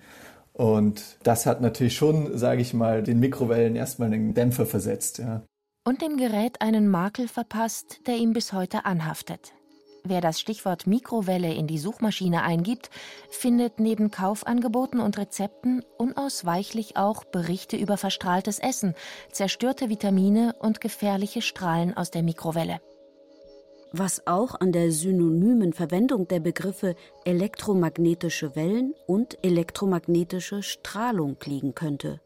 Und 0.52 1.16
das 1.25 1.46
hat 1.46 1.61
natürlich 1.61 1.96
schon, 1.96 2.38
sage 2.38 2.62
ich 2.62 2.75
mal, 2.75 3.02
den 3.02 3.18
Mikrowellen 3.18 3.75
erstmal 3.75 4.12
einen 4.12 4.35
Dämpfer 4.35 4.66
versetzt. 4.66 5.18
Ja 5.18 5.42
und 5.87 6.02
dem 6.02 6.16
Gerät 6.16 6.61
einen 6.61 6.88
Makel 6.88 7.28
verpasst, 7.28 8.00
der 8.09 8.16
ihm 8.16 8.33
bis 8.33 8.52
heute 8.52 8.85
anhaftet. 8.85 9.52
Wer 10.02 10.21
das 10.21 10.40
Stichwort 10.40 10.87
Mikrowelle 10.87 11.55
in 11.55 11.66
die 11.66 11.78
Suchmaschine 11.78 12.43
eingibt, 12.43 12.90
findet 13.31 13.81
neben 13.81 14.11
Kaufangeboten 14.11 15.00
und 15.00 15.16
Rezepten 15.16 15.85
unausweichlich 15.97 16.97
auch 16.97 17.25
Berichte 17.25 17.76
über 17.76 17.97
verstrahltes 17.97 18.59
Essen, 18.59 18.95
zerstörte 19.31 19.88
Vitamine 19.88 20.55
und 20.59 20.81
gefährliche 20.81 21.40
Strahlen 21.40 21.97
aus 21.97 22.11
der 22.11 22.23
Mikrowelle. 22.23 22.81
Was 23.93 24.26
auch 24.26 24.61
an 24.61 24.73
der 24.73 24.90
synonymen 24.90 25.73
Verwendung 25.73 26.26
der 26.26 26.40
Begriffe 26.40 26.97
elektromagnetische 27.25 28.57
Wellen 28.57 28.95
und 29.07 29.38
elektromagnetische 29.45 30.62
Strahlung 30.62 31.37
liegen 31.45 31.75
könnte. 31.75 32.21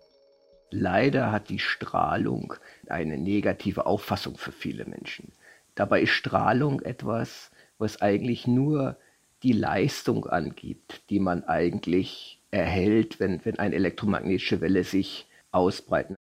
Leider 0.70 1.32
hat 1.32 1.48
die 1.48 1.58
Strahlung 1.58 2.54
eine 2.88 3.18
negative 3.18 3.86
Auffassung 3.86 4.36
für 4.36 4.52
viele 4.52 4.84
Menschen. 4.84 5.32
Dabei 5.74 6.02
ist 6.02 6.10
Strahlung 6.10 6.80
etwas, 6.80 7.50
was 7.78 8.00
eigentlich 8.00 8.46
nur 8.46 8.96
die 9.42 9.52
Leistung 9.52 10.26
angibt, 10.26 11.02
die 11.10 11.18
man 11.18 11.44
eigentlich 11.44 12.40
erhält, 12.50 13.20
wenn, 13.20 13.44
wenn 13.44 13.58
eine 13.58 13.74
elektromagnetische 13.74 14.60
Welle 14.60 14.84
sich 14.84 15.26
ausbreitet. 15.50 16.16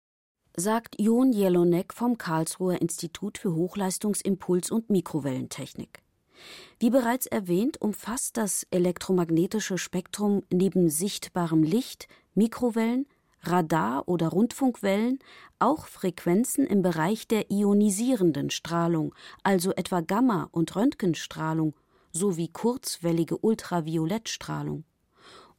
Sagt 0.56 1.00
Jon 1.00 1.34
Jelonek 1.34 1.94
vom 1.94 2.18
Karlsruher 2.18 2.82
Institut 2.82 3.38
für 3.38 3.50
Hochleistungsimpuls- 3.50 4.72
und 4.72 4.89
Mikrowellentechnik. 4.89 6.01
Wie 6.80 6.89
bereits 6.89 7.25
erwähnt, 7.25 7.82
umfasst 7.82 8.38
das 8.38 8.66
elektromagnetische 8.72 9.77
Spektrum 9.77 10.44
neben 10.51 10.89
sichtbarem 10.89 11.63
Licht, 11.63 12.08
Mikrowellen, 12.36 13.08
Radar- 13.41 14.08
oder 14.08 14.29
Rundfunkwellen 14.29 15.20
auch 15.60 15.88
Frequenzen 15.88 16.65
im 16.65 16.82
Bereich 16.82 17.27
der 17.27 17.51
ionisierenden 17.51 18.50
Strahlung, 18.50 19.13
also 19.44 19.72
etwa 19.74 20.01
Gamma- 20.01 20.50
und 20.51 20.75
Röntgenstrahlung 20.75 21.74
sowie 22.12 22.50
kurzwellige 22.50 23.38
Ultraviolettstrahlung. 23.38 24.84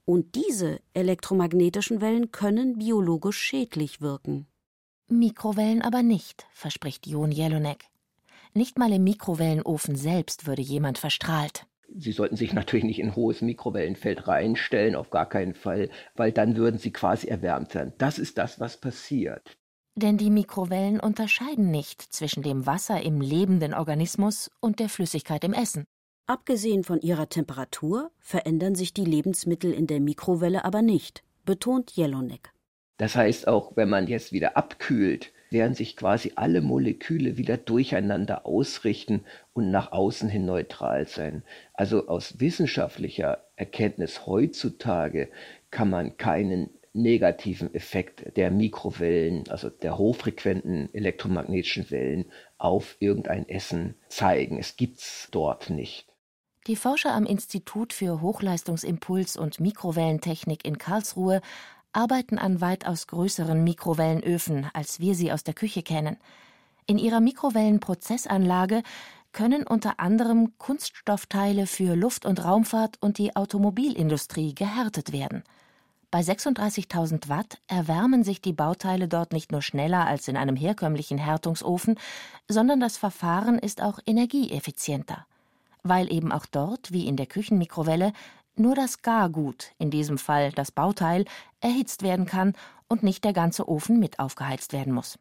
Und 0.05 0.35
diese 0.35 0.81
elektromagnetischen 0.95 2.01
Wellen 2.01 2.33
können 2.33 2.79
biologisch 2.79 3.39
schädlich 3.39 4.01
wirken. 4.01 4.47
Mikrowellen 5.09 5.83
aber 5.83 6.03
nicht, 6.03 6.47
verspricht 6.53 7.07
Jon 7.07 7.31
Jelonek. 7.33 7.85
Nicht 8.55 8.79
mal 8.79 8.93
im 8.93 9.05
Mikrowellenofen 9.05 9.97
selbst 9.97 10.47
würde 10.47 10.63
jemand 10.63 10.99
verstrahlt. 10.99 11.68
Sie 11.95 12.13
sollten 12.13 12.37
sich 12.37 12.53
natürlich 12.53 12.85
nicht 12.85 13.01
in 13.01 13.09
ein 13.09 13.17
hohes 13.17 13.41
Mikrowellenfeld 13.41 14.29
reinstellen, 14.29 14.95
auf 14.95 15.11
gar 15.11 15.29
keinen 15.29 15.55
Fall, 15.55 15.91
weil 16.15 16.33
dann 16.33 16.57
würden 16.57 16.79
Sie 16.79 16.93
quasi 16.93 17.29
erwärmt 17.29 17.73
sein. 17.73 17.93
Das 17.99 18.19
ist 18.19 18.39
das, 18.39 18.61
was 18.61 18.77
passiert. 18.77 19.57
Denn 19.95 20.17
die 20.17 20.31
Mikrowellen 20.31 21.01
unterscheiden 21.01 21.71
nicht 21.71 22.03
zwischen 22.03 22.43
dem 22.43 22.67
Wasser 22.67 23.03
im 23.03 23.21
lebenden 23.21 23.75
Organismus 23.75 24.51
und 24.61 24.79
der 24.79 24.89
Flüssigkeit 24.89 25.43
im 25.45 25.53
Essen. 25.53 25.85
Abgesehen 26.27 26.85
von 26.85 27.01
ihrer 27.01 27.29
Temperatur 27.31 28.11
verändern 28.21 28.75
sich 28.75 28.93
die 28.93 29.05
Lebensmittel 29.05 29.73
in 29.73 29.87
der 29.87 29.99
Mikrowelle 29.99 30.65
aber 30.65 30.83
nicht, 30.83 31.25
betont 31.45 31.91
Jelonek. 31.93 32.53
Das 32.99 33.17
heißt 33.17 33.49
auch, 33.49 33.77
wenn 33.77 33.89
man 33.89 34.07
jetzt 34.07 34.33
wieder 34.33 34.57
abkühlt, 34.57 35.33
werden 35.51 35.75
sich 35.75 35.97
quasi 35.97 36.33
alle 36.37 36.61
Moleküle 36.61 37.37
wieder 37.37 37.57
durcheinander 37.57 38.47
ausrichten 38.47 39.25
und 39.53 39.71
nach 39.71 39.93
außen 39.93 40.29
hin 40.29 40.45
neutral 40.45 41.07
sein. 41.07 41.43
Also 41.75 42.09
aus 42.09 42.41
wissenschaftlicher 42.41 43.45
Erkenntnis 43.57 44.27
heutzutage 44.27 45.29
kann 45.71 45.91
man 45.91 46.17
keinen 46.17 46.71
negativen 46.93 47.73
Effekt 47.75 48.37
der 48.37 48.51
Mikrowellen, 48.51 49.49
also 49.49 49.71
der 49.71 49.99
hochfrequenten 49.99 50.93
elektromagnetischen 50.93 51.91
Wellen 51.91 52.27
auf 52.57 52.97
irgendein 52.99 53.49
Essen 53.49 53.95
zeigen. 54.09 54.59
Es 54.59 54.77
gibt's 54.77 55.29
dort 55.31 55.71
nicht. 55.71 56.07
Die 56.67 56.77
Forscher 56.77 57.15
am 57.15 57.25
Institut 57.25 57.95
für 57.95 58.21
Hochleistungsimpuls- 58.21 59.39
und 59.39 59.59
Mikrowellentechnik 59.59 60.67
in 60.67 60.77
Karlsruhe 60.77 61.41
arbeiten 61.99 62.39
an 62.39 62.61
weitaus 62.61 63.09
größeren 63.09 63.65
Mikrowellenöfen, 63.65 64.71
als 64.73 65.01
wir 65.01 65.17
sie 65.17 65.33
aus 65.33 65.43
der 65.43 65.55
Küche 65.55 65.83
kennen. 65.83 66.17
In 66.87 66.97
ihrer 66.97 67.21
Mikrowellenprozessanlage 67.21 68.85
können 69.33 69.67
unter 69.67 69.99
anderem 69.99 70.57
Kunststoffteile 70.59 71.67
für 71.67 71.97
Luft- 71.97 72.25
und 72.25 72.45
Raumfahrt 72.45 72.97
und 73.01 73.19
die 73.19 73.35
Automobilindustrie 73.35 74.55
gehärtet 74.55 75.13
werden. 75.13 75.43
Bei 76.11 76.21
36.000 76.21 77.29
Watt 77.29 77.61
erwärmen 77.67 78.23
sich 78.23 78.41
die 78.41 78.55
Bauteile 78.55 79.09
dort 79.09 79.33
nicht 79.33 79.51
nur 79.51 79.61
schneller 79.61 80.07
als 80.07 80.29
in 80.29 80.37
einem 80.37 80.57
herkömmlichen 80.57 81.19
Härtungsofen, 81.19 81.99
sondern 82.47 82.81
das 82.81 82.97
Verfahren 82.97 83.59
ist 83.59 83.83
auch 83.83 83.99
energieeffizienter, 84.07 85.27
weil 85.83 86.11
eben 86.11 86.33
auch 86.33 86.47
dort, 86.47 86.93
wie 86.93 87.07
in 87.07 87.17
der 87.17 87.27
Küchenmikrowelle, 87.27 88.13
nur 88.59 88.75
das 88.75 89.03
Gargut, 89.03 89.73
in 89.79 89.91
diesem 89.91 90.19
Fall 90.19 90.53
das 90.53 90.73
Bauteil, 90.73 91.25
erhitzt 91.61 92.03
werden 92.03 92.27
kann 92.27 92.55
und 92.89 93.03
nicht 93.03 93.25
der 93.25 93.33
ganze 93.33 93.69
Ofen 93.69 93.99
mit 93.99 94.19
aufgeheizt 94.19 94.73
werden 94.73 94.93
muss. 94.93 95.19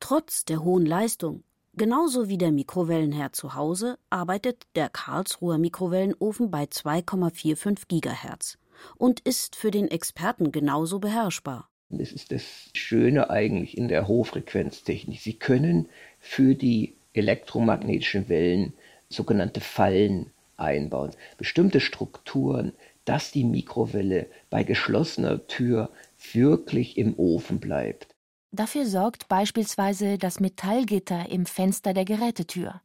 Trotz 0.00 0.44
der 0.44 0.62
hohen 0.62 0.84
Leistung, 0.84 1.44
genauso 1.74 2.28
wie 2.28 2.38
der 2.38 2.52
Mikrowellenherd 2.52 3.34
zu 3.34 3.54
Hause, 3.54 3.98
arbeitet 4.10 4.64
der 4.74 4.88
Karlsruher 4.88 5.58
Mikrowellenofen 5.58 6.50
bei 6.50 6.64
2,45 6.64 7.88
Gigahertz 7.88 8.58
und 8.96 9.20
ist 9.20 9.56
für 9.56 9.70
den 9.70 9.88
Experten 9.88 10.52
genauso 10.52 10.98
beherrschbar. 10.98 11.68
Das 11.90 12.12
ist 12.12 12.32
das 12.32 12.42
Schöne 12.74 13.30
eigentlich 13.30 13.78
in 13.78 13.88
der 13.88 14.08
Hochfrequenztechnik. 14.08 15.20
Sie 15.20 15.34
können 15.34 15.88
für 16.18 16.54
die 16.54 16.94
elektromagnetischen 17.12 18.28
Wellen 18.28 18.74
sogenannte 19.08 19.60
Fallen 19.60 20.30
einbauen, 20.56 21.10
bestimmte 21.38 21.80
Strukturen, 21.80 22.72
dass 23.04 23.32
die 23.32 23.44
Mikrowelle 23.44 24.26
bei 24.50 24.64
geschlossener 24.64 25.46
Tür 25.46 25.90
wirklich 26.32 26.96
im 26.96 27.18
Ofen 27.18 27.60
bleibt. 27.60 28.14
Dafür 28.52 28.86
sorgt 28.86 29.28
beispielsweise 29.28 30.16
das 30.16 30.40
Metallgitter 30.40 31.28
im 31.28 31.44
Fenster 31.44 31.92
der 31.92 32.04
Gerätetür. 32.04 32.80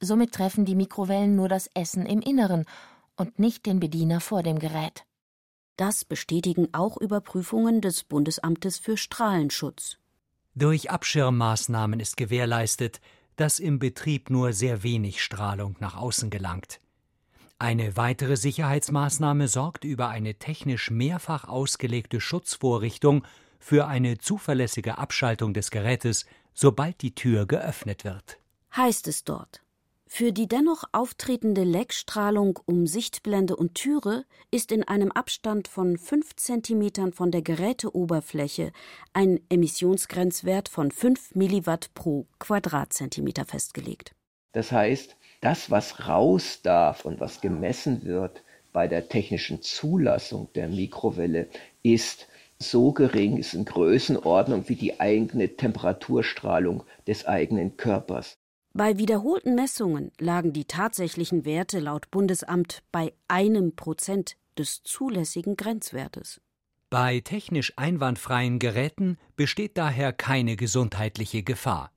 Somit 0.00 0.32
treffen 0.32 0.64
die 0.64 0.74
Mikrowellen 0.74 1.34
nur 1.34 1.48
das 1.48 1.70
Essen 1.72 2.04
im 2.04 2.20
Inneren 2.20 2.66
und 3.16 3.38
nicht 3.38 3.64
den 3.64 3.80
Bediener 3.80 4.20
vor 4.20 4.42
dem 4.42 4.58
Gerät. 4.58 5.04
Das 5.76 6.04
bestätigen 6.04 6.68
auch 6.72 6.96
Überprüfungen 6.98 7.80
des 7.80 8.04
Bundesamtes 8.04 8.78
für 8.78 8.96
Strahlenschutz. 8.96 9.96
Durch 10.54 10.90
Abschirmmaßnahmen 10.90 11.98
ist 11.98 12.16
gewährleistet, 12.16 13.00
dass 13.36 13.58
im 13.58 13.80
Betrieb 13.80 14.30
nur 14.30 14.52
sehr 14.52 14.82
wenig 14.82 15.22
Strahlung 15.22 15.74
nach 15.80 15.96
außen 15.96 16.30
gelangt. 16.30 16.80
Eine 17.64 17.96
weitere 17.96 18.36
Sicherheitsmaßnahme 18.36 19.48
sorgt 19.48 19.84
über 19.84 20.10
eine 20.10 20.34
technisch 20.34 20.90
mehrfach 20.90 21.48
ausgelegte 21.48 22.20
Schutzvorrichtung 22.20 23.24
für 23.58 23.86
eine 23.86 24.18
zuverlässige 24.18 24.98
Abschaltung 24.98 25.54
des 25.54 25.70
Gerätes, 25.70 26.26
sobald 26.52 27.00
die 27.00 27.14
Tür 27.14 27.46
geöffnet 27.46 28.04
wird. 28.04 28.38
Heißt 28.76 29.08
es 29.08 29.24
dort. 29.24 29.62
Für 30.06 30.30
die 30.30 30.46
dennoch 30.46 30.84
auftretende 30.92 31.64
Leckstrahlung 31.64 32.58
um 32.66 32.86
Sichtblende 32.86 33.56
und 33.56 33.74
Türe 33.76 34.26
ist 34.50 34.70
in 34.70 34.86
einem 34.86 35.10
Abstand 35.10 35.66
von 35.66 35.96
5 35.96 36.36
cm 36.36 37.12
von 37.14 37.30
der 37.30 37.40
Geräteoberfläche 37.40 38.72
ein 39.14 39.40
Emissionsgrenzwert 39.48 40.68
von 40.68 40.90
5 40.90 41.34
Milliwatt 41.34 41.94
pro 41.94 42.26
Quadratzentimeter 42.38 43.46
festgelegt. 43.46 44.14
Das 44.52 44.70
heißt, 44.70 45.16
das, 45.44 45.70
was 45.70 46.08
raus 46.08 46.60
darf 46.62 47.04
und 47.04 47.20
was 47.20 47.40
gemessen 47.40 48.04
wird 48.04 48.42
bei 48.72 48.88
der 48.88 49.08
technischen 49.08 49.60
Zulassung 49.60 50.48
der 50.54 50.68
Mikrowelle, 50.68 51.48
ist 51.82 52.26
so 52.58 52.92
gering, 52.92 53.36
ist 53.36 53.52
in 53.52 53.66
Größenordnung 53.66 54.68
wie 54.68 54.74
die 54.74 55.00
eigene 55.00 55.54
Temperaturstrahlung 55.54 56.82
des 57.06 57.26
eigenen 57.26 57.76
Körpers. 57.76 58.38
Bei 58.72 58.96
wiederholten 58.96 59.54
Messungen 59.54 60.12
lagen 60.18 60.52
die 60.52 60.64
tatsächlichen 60.64 61.44
Werte 61.44 61.78
laut 61.78 62.10
Bundesamt 62.10 62.82
bei 62.90 63.12
einem 63.28 63.76
Prozent 63.76 64.36
des 64.58 64.82
zulässigen 64.82 65.56
Grenzwertes. 65.56 66.40
Bei 66.88 67.20
technisch 67.20 67.74
einwandfreien 67.76 68.58
Geräten 68.58 69.18
besteht 69.36 69.76
daher 69.76 70.12
keine 70.12 70.56
gesundheitliche 70.56 71.42
Gefahr. 71.42 71.93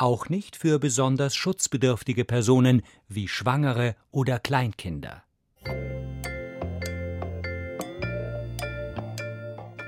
Auch 0.00 0.30
nicht 0.30 0.56
für 0.56 0.78
besonders 0.78 1.36
schutzbedürftige 1.36 2.24
Personen 2.24 2.80
wie 3.06 3.28
Schwangere 3.28 3.96
oder 4.10 4.38
Kleinkinder. 4.38 5.24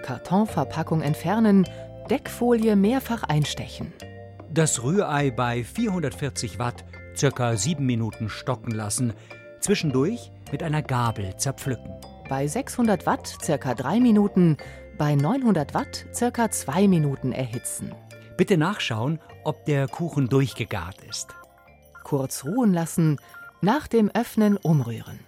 Kartonverpackung 0.04 1.00
entfernen, 1.00 1.66
Deckfolie 2.10 2.76
mehrfach 2.76 3.22
einstechen. 3.22 3.94
Das 4.52 4.82
Rührei 4.82 5.30
bei 5.30 5.64
440 5.64 6.58
Watt 6.58 6.84
circa 7.16 7.56
7 7.56 7.86
Minuten 7.86 8.28
stocken 8.28 8.72
lassen, 8.72 9.14
zwischendurch 9.60 10.30
mit 10.50 10.62
einer 10.62 10.82
Gabel 10.82 11.38
zerpflücken. 11.38 11.90
Bei 12.28 12.46
600 12.46 13.06
Watt 13.06 13.38
circa 13.42 13.74
3 13.74 13.98
Minuten, 13.98 14.58
bei 14.98 15.14
900 15.14 15.72
Watt 15.72 16.04
circa 16.12 16.50
2 16.50 16.86
Minuten 16.86 17.32
erhitzen. 17.32 17.94
Bitte 18.42 18.56
nachschauen, 18.56 19.20
ob 19.44 19.66
der 19.66 19.86
Kuchen 19.86 20.28
durchgegart 20.28 21.00
ist. 21.08 21.28
Kurz 22.02 22.44
ruhen 22.44 22.74
lassen, 22.74 23.20
nach 23.60 23.86
dem 23.86 24.10
Öffnen 24.10 24.56
umrühren. 24.56 25.20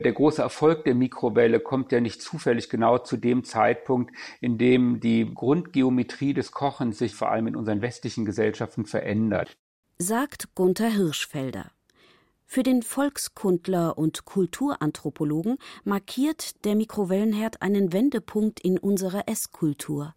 Der 0.00 0.12
große 0.12 0.42
Erfolg 0.42 0.82
der 0.82 0.96
Mikrowelle 0.96 1.60
kommt 1.60 1.92
ja 1.92 2.00
nicht 2.00 2.22
zufällig 2.22 2.68
genau 2.68 2.98
zu 2.98 3.16
dem 3.16 3.44
Zeitpunkt, 3.44 4.12
in 4.40 4.58
dem 4.58 4.98
die 4.98 5.32
Grundgeometrie 5.32 6.34
des 6.34 6.50
Kochens 6.50 6.98
sich 6.98 7.14
vor 7.14 7.30
allem 7.30 7.46
in 7.46 7.54
unseren 7.54 7.82
westlichen 7.82 8.24
Gesellschaften 8.24 8.84
verändert. 8.84 9.56
Sagt 9.96 10.56
Gunther 10.56 10.90
Hirschfelder. 10.90 11.70
Für 12.48 12.62
den 12.62 12.82
Volkskundler 12.82 13.98
und 13.98 14.24
Kulturanthropologen 14.24 15.58
markiert 15.84 16.64
der 16.64 16.76
Mikrowellenherd 16.76 17.60
einen 17.60 17.92
Wendepunkt 17.92 18.60
in 18.60 18.78
unserer 18.78 19.28
Esskultur. 19.28 20.14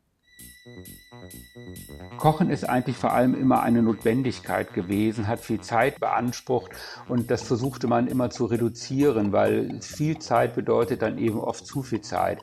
Kochen 2.18 2.50
ist 2.50 2.68
eigentlich 2.68 2.98
vor 2.98 3.14
allem 3.14 3.34
immer 3.34 3.64
eine 3.64 3.82
Notwendigkeit 3.82 4.74
gewesen, 4.74 5.28
hat 5.28 5.40
viel 5.40 5.62
Zeit 5.62 6.00
beansprucht 6.00 6.72
und 7.08 7.32
das 7.32 7.44
versuchte 7.44 7.88
man 7.88 8.08
immer 8.08 8.30
zu 8.30 8.46
reduzieren, 8.46 9.32
weil 9.32 9.80
viel 9.82 10.20
Zeit 10.20 10.54
bedeutet 10.54 11.02
dann 11.02 11.18
eben 11.18 11.40
oft 11.40 11.66
zu 11.66 11.82
viel 11.82 12.02
Zeit. 12.02 12.40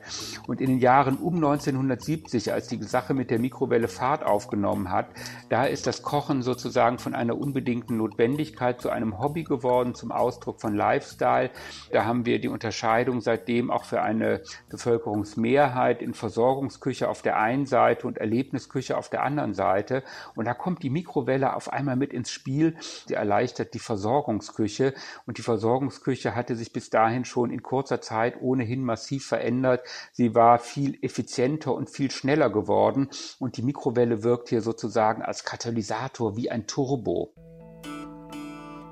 Und 0.47 0.61
in 0.61 0.71
den 0.71 0.79
Jahren 0.79 1.17
um 1.17 1.35
1970, 1.35 2.51
als 2.51 2.67
die 2.67 2.81
Sache 2.81 3.13
mit 3.13 3.29
der 3.29 3.39
Mikrowelle 3.39 3.87
Fahrt 3.87 4.25
aufgenommen 4.25 4.91
hat, 4.91 5.07
da 5.49 5.65
ist 5.65 5.85
das 5.85 6.01
Kochen 6.01 6.41
sozusagen 6.41 6.97
von 6.97 7.13
einer 7.13 7.37
unbedingten 7.37 7.97
Notwendigkeit 7.97 8.81
zu 8.81 8.89
einem 8.89 9.19
Hobby 9.19 9.43
geworden, 9.43 9.93
zum 9.93 10.11
Ausdruck 10.11 10.59
von 10.59 10.75
Lifestyle. 10.75 11.51
Da 11.91 12.05
haben 12.05 12.25
wir 12.25 12.39
die 12.39 12.49
Unterscheidung 12.49 13.21
seitdem 13.21 13.69
auch 13.69 13.83
für 13.83 14.01
eine 14.01 14.41
Bevölkerungsmehrheit 14.69 16.01
in 16.01 16.15
Versorgungsküche 16.15 17.09
auf 17.09 17.21
der 17.21 17.37
einen 17.37 17.67
Seite 17.67 18.07
und 18.07 18.16
Erlebnisküche 18.17 18.97
auf 18.97 19.09
der 19.09 19.23
anderen 19.23 19.53
Seite. 19.53 20.03
Und 20.35 20.45
da 20.45 20.53
kommt 20.53 20.83
die 20.83 20.89
Mikrowelle 20.89 21.55
auf 21.55 21.71
einmal 21.71 21.95
mit 21.95 22.13
ins 22.13 22.31
Spiel. 22.31 22.75
Sie 23.07 23.13
erleichtert 23.13 23.73
die 23.73 23.79
Versorgungsküche. 23.79 24.93
Und 25.25 25.37
die 25.37 25.41
Versorgungsküche 25.41 26.35
hatte 26.35 26.55
sich 26.55 26.73
bis 26.73 26.89
dahin 26.89 27.25
schon 27.25 27.51
in 27.51 27.63
kurzer 27.63 28.01
Zeit 28.01 28.41
ohnehin 28.41 28.83
massiv 28.83 29.25
verändert. 29.27 29.85
Sie 30.11 30.35
war 30.35 30.59
viel 30.59 30.97
effizienter 31.01 31.73
und 31.73 31.89
viel 31.89 32.11
schneller 32.11 32.49
geworden. 32.49 33.09
Und 33.39 33.57
die 33.57 33.63
Mikrowelle 33.63 34.23
wirkt 34.23 34.49
hier 34.49 34.61
sozusagen 34.61 35.21
als 35.21 35.43
Katalysator 35.43 36.35
wie 36.35 36.49
ein 36.49 36.67
Turbo. 36.67 37.33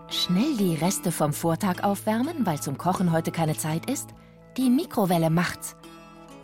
Schnell 0.10 0.56
die 0.58 0.76
Reste 0.76 1.12
vom 1.12 1.34
Vortag 1.34 1.84
aufwärmen, 1.84 2.46
weil 2.46 2.62
zum 2.62 2.78
Kochen 2.78 3.12
heute 3.12 3.32
keine 3.32 3.58
Zeit 3.58 3.90
ist? 3.90 4.10
Die 4.56 4.70
Mikrowelle 4.70 5.30
macht's. 5.30 5.76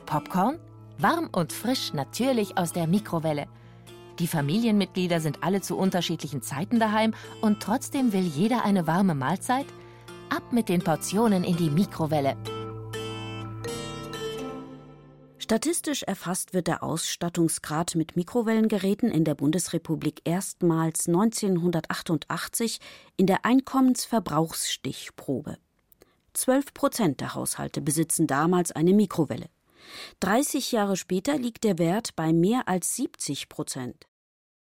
Popcorn? 0.05 0.59
Warm 1.01 1.29
und 1.31 1.51
frisch, 1.51 1.93
natürlich 1.93 2.57
aus 2.59 2.73
der 2.73 2.85
Mikrowelle. 2.85 3.47
Die 4.19 4.27
Familienmitglieder 4.27 5.19
sind 5.19 5.43
alle 5.43 5.61
zu 5.61 5.75
unterschiedlichen 5.75 6.43
Zeiten 6.43 6.79
daheim 6.79 7.15
und 7.41 7.59
trotzdem 7.59 8.13
will 8.13 8.21
jeder 8.21 8.63
eine 8.63 8.85
warme 8.85 9.15
Mahlzeit? 9.15 9.65
Ab 10.29 10.53
mit 10.53 10.69
den 10.69 10.83
Portionen 10.83 11.43
in 11.43 11.57
die 11.57 11.71
Mikrowelle. 11.71 12.37
Statistisch 15.39 16.03
erfasst 16.03 16.53
wird 16.53 16.67
der 16.67 16.83
Ausstattungsgrad 16.83 17.95
mit 17.95 18.15
Mikrowellengeräten 18.15 19.09
in 19.09 19.23
der 19.23 19.33
Bundesrepublik 19.33 20.21
erstmals 20.23 21.07
1988 21.07 22.79
in 23.17 23.25
der 23.25 23.43
Einkommensverbrauchsstichprobe. 23.43 25.57
Zwölf 26.33 26.75
Prozent 26.75 27.21
der 27.21 27.33
Haushalte 27.33 27.81
besitzen 27.81 28.27
damals 28.27 28.71
eine 28.71 28.93
Mikrowelle. 28.93 29.47
30 30.19 30.71
Jahre 30.71 30.97
später 30.97 31.37
liegt 31.37 31.63
der 31.63 31.77
Wert 31.77 32.15
bei 32.15 32.33
mehr 32.33 32.67
als 32.67 32.95
70 32.95 33.49
Prozent. 33.49 34.07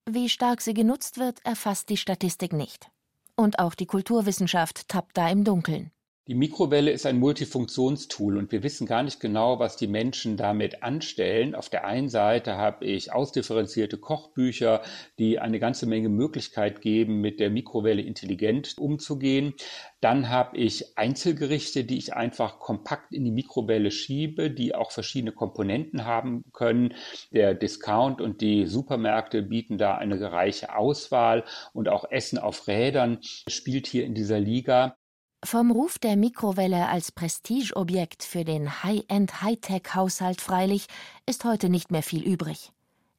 Wie 0.09 0.29
stark 0.29 0.61
sie 0.61 0.75
genutzt 0.75 1.19
wird, 1.19 1.45
erfasst 1.45 1.89
die 1.89 1.97
Statistik 1.97 2.53
nicht. 2.53 2.91
Und 3.35 3.59
auch 3.59 3.75
die 3.75 3.87
Kulturwissenschaft 3.87 4.89
tappt 4.89 5.17
da 5.17 5.29
im 5.29 5.45
Dunkeln. 5.45 5.91
Die 6.29 6.35
Mikrowelle 6.35 6.91
ist 6.91 7.07
ein 7.07 7.21
Multifunktionstool 7.21 8.37
und 8.37 8.51
wir 8.51 8.65
wissen 8.65 8.85
gar 8.85 9.05
nicht 9.05 9.21
genau, 9.21 9.61
was 9.61 9.77
die 9.77 9.87
Menschen 9.87 10.37
damit 10.37 10.83
anstellen. 10.83 11.55
Auf 11.55 11.69
der 11.69 11.85
einen 11.85 12.09
Seite 12.09 12.57
habe 12.57 12.85
ich 12.85 13.13
ausdifferenzierte 13.13 13.97
Kochbücher, 13.97 14.83
die 15.21 15.39
eine 15.39 15.61
ganze 15.61 15.87
Menge 15.87 16.09
Möglichkeit 16.09 16.81
geben, 16.81 17.21
mit 17.21 17.39
der 17.39 17.51
Mikrowelle 17.51 18.03
intelligent 18.03 18.77
umzugehen. 18.77 19.55
Dann 20.01 20.29
habe 20.29 20.57
ich 20.57 20.99
Einzelgerichte, 20.99 21.85
die 21.85 21.97
ich 21.97 22.15
einfach 22.15 22.59
kompakt 22.59 23.13
in 23.13 23.25
die 23.25 23.31
Mikrowelle 23.31 23.93
schiebe, 23.93 24.51
die 24.51 24.75
auch 24.75 24.91
verschiedene 24.91 25.31
Komponenten 25.31 26.07
haben 26.07 26.43
können. 26.53 26.95
Der 27.31 27.55
Discount 27.55 28.21
und 28.21 28.41
die 28.41 28.67
Supermärkte 28.67 29.43
bieten 29.43 29.79
da 29.79 29.95
eine 29.95 30.33
reiche 30.33 30.75
Auswahl 30.75 31.45
und 31.73 31.89
auch 31.89 32.11
Essen 32.11 32.39
auf 32.39 32.67
Rädern 32.67 33.19
spielt 33.21 33.87
hier 33.87 34.05
in 34.05 34.15
dieser 34.15 34.41
Liga. 34.41 34.97
Vom 35.47 35.71
Ruf 35.71 36.01
der 36.01 36.17
Mikrowelle 36.17 36.89
als 36.89 37.13
Prestigeobjekt 37.13 38.25
für 38.25 38.45
den 38.45 38.83
High-End 38.83 39.43
Hightech-Haushalt 39.43 40.41
freilich 40.41 40.89
ist 41.25 41.45
heute 41.45 41.69
nicht 41.69 41.93
mehr 41.93 42.03
viel 42.03 42.25
übrig. 42.25 42.73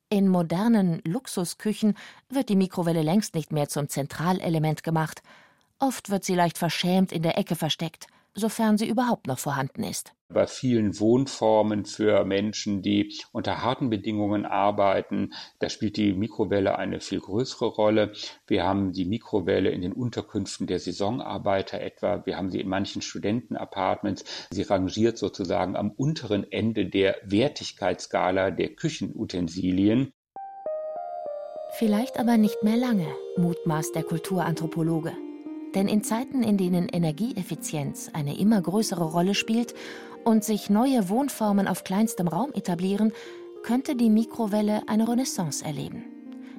In 0.09 0.27
modernen 0.27 1.01
Luxusküchen 1.05 1.97
wird 2.27 2.49
die 2.49 2.57
Mikrowelle 2.57 3.01
längst 3.01 3.33
nicht 3.33 3.53
mehr 3.53 3.69
zum 3.69 3.87
Zentralelement 3.87 4.83
gemacht. 4.83 5.23
Oft 5.79 6.09
wird 6.09 6.25
sie 6.25 6.35
leicht 6.35 6.57
verschämt 6.57 7.13
in 7.13 7.23
der 7.23 7.37
Ecke 7.37 7.55
versteckt 7.55 8.07
sofern 8.33 8.77
sie 8.77 8.87
überhaupt 8.87 9.27
noch 9.27 9.39
vorhanden 9.39 9.83
ist. 9.83 10.13
Bei 10.29 10.45
vielen 10.45 10.99
Wohnformen 10.99 11.85
für 11.85 12.25
Menschen, 12.25 12.81
die 12.81 13.13
unter 13.31 13.63
harten 13.63 13.89
Bedingungen 13.89 14.45
arbeiten, 14.45 15.31
da 15.59 15.69
spielt 15.69 15.95
die 15.95 16.11
Mikrowelle 16.11 16.77
eine 16.77 16.99
viel 16.99 17.21
größere 17.21 17.67
Rolle. 17.67 18.11
Wir 18.45 18.65
haben 18.65 18.91
die 18.91 19.05
Mikrowelle 19.05 19.69
in 19.69 19.81
den 19.81 19.93
Unterkünften 19.93 20.67
der 20.67 20.79
Saisonarbeiter 20.79 21.79
etwa. 21.79 22.25
Wir 22.25 22.35
haben 22.35 22.51
sie 22.51 22.59
in 22.59 22.67
manchen 22.67 23.01
Studentenapartments. 23.01 24.25
Sie 24.51 24.63
rangiert 24.63 25.17
sozusagen 25.17 25.77
am 25.77 25.91
unteren 25.91 26.45
Ende 26.51 26.87
der 26.87 27.15
Wertigkeitsskala 27.23 28.51
der 28.51 28.75
Küchenutensilien. 28.75 30.11
Vielleicht 31.77 32.19
aber 32.19 32.37
nicht 32.37 32.63
mehr 32.63 32.77
lange, 32.77 33.07
mutmaßt 33.37 33.95
der 33.95 34.03
Kulturanthropologe. 34.03 35.13
Denn 35.75 35.88
in 35.88 36.03
Zeiten, 36.03 36.43
in 36.43 36.58
denen 36.58 36.88
Energieeffizienz 36.89 38.10
eine 38.13 38.38
immer 38.38 38.62
größere 38.62 39.03
Rolle 39.03 39.36
spielt 39.36 39.73
und 40.23 40.43
sich 40.43 40.69
neue 40.69 41.10
Wohnformen 41.10 41.67
auf 41.67 41.84
kleinstem 41.84 42.27
Raum 42.27 42.51
etablieren, 42.53 43.12
könnte 43.63 43.95
die 43.95 44.10
Mikrowelle 44.10 44.82
eine 44.88 45.08
Renaissance 45.08 45.63
erleben. 45.63 46.06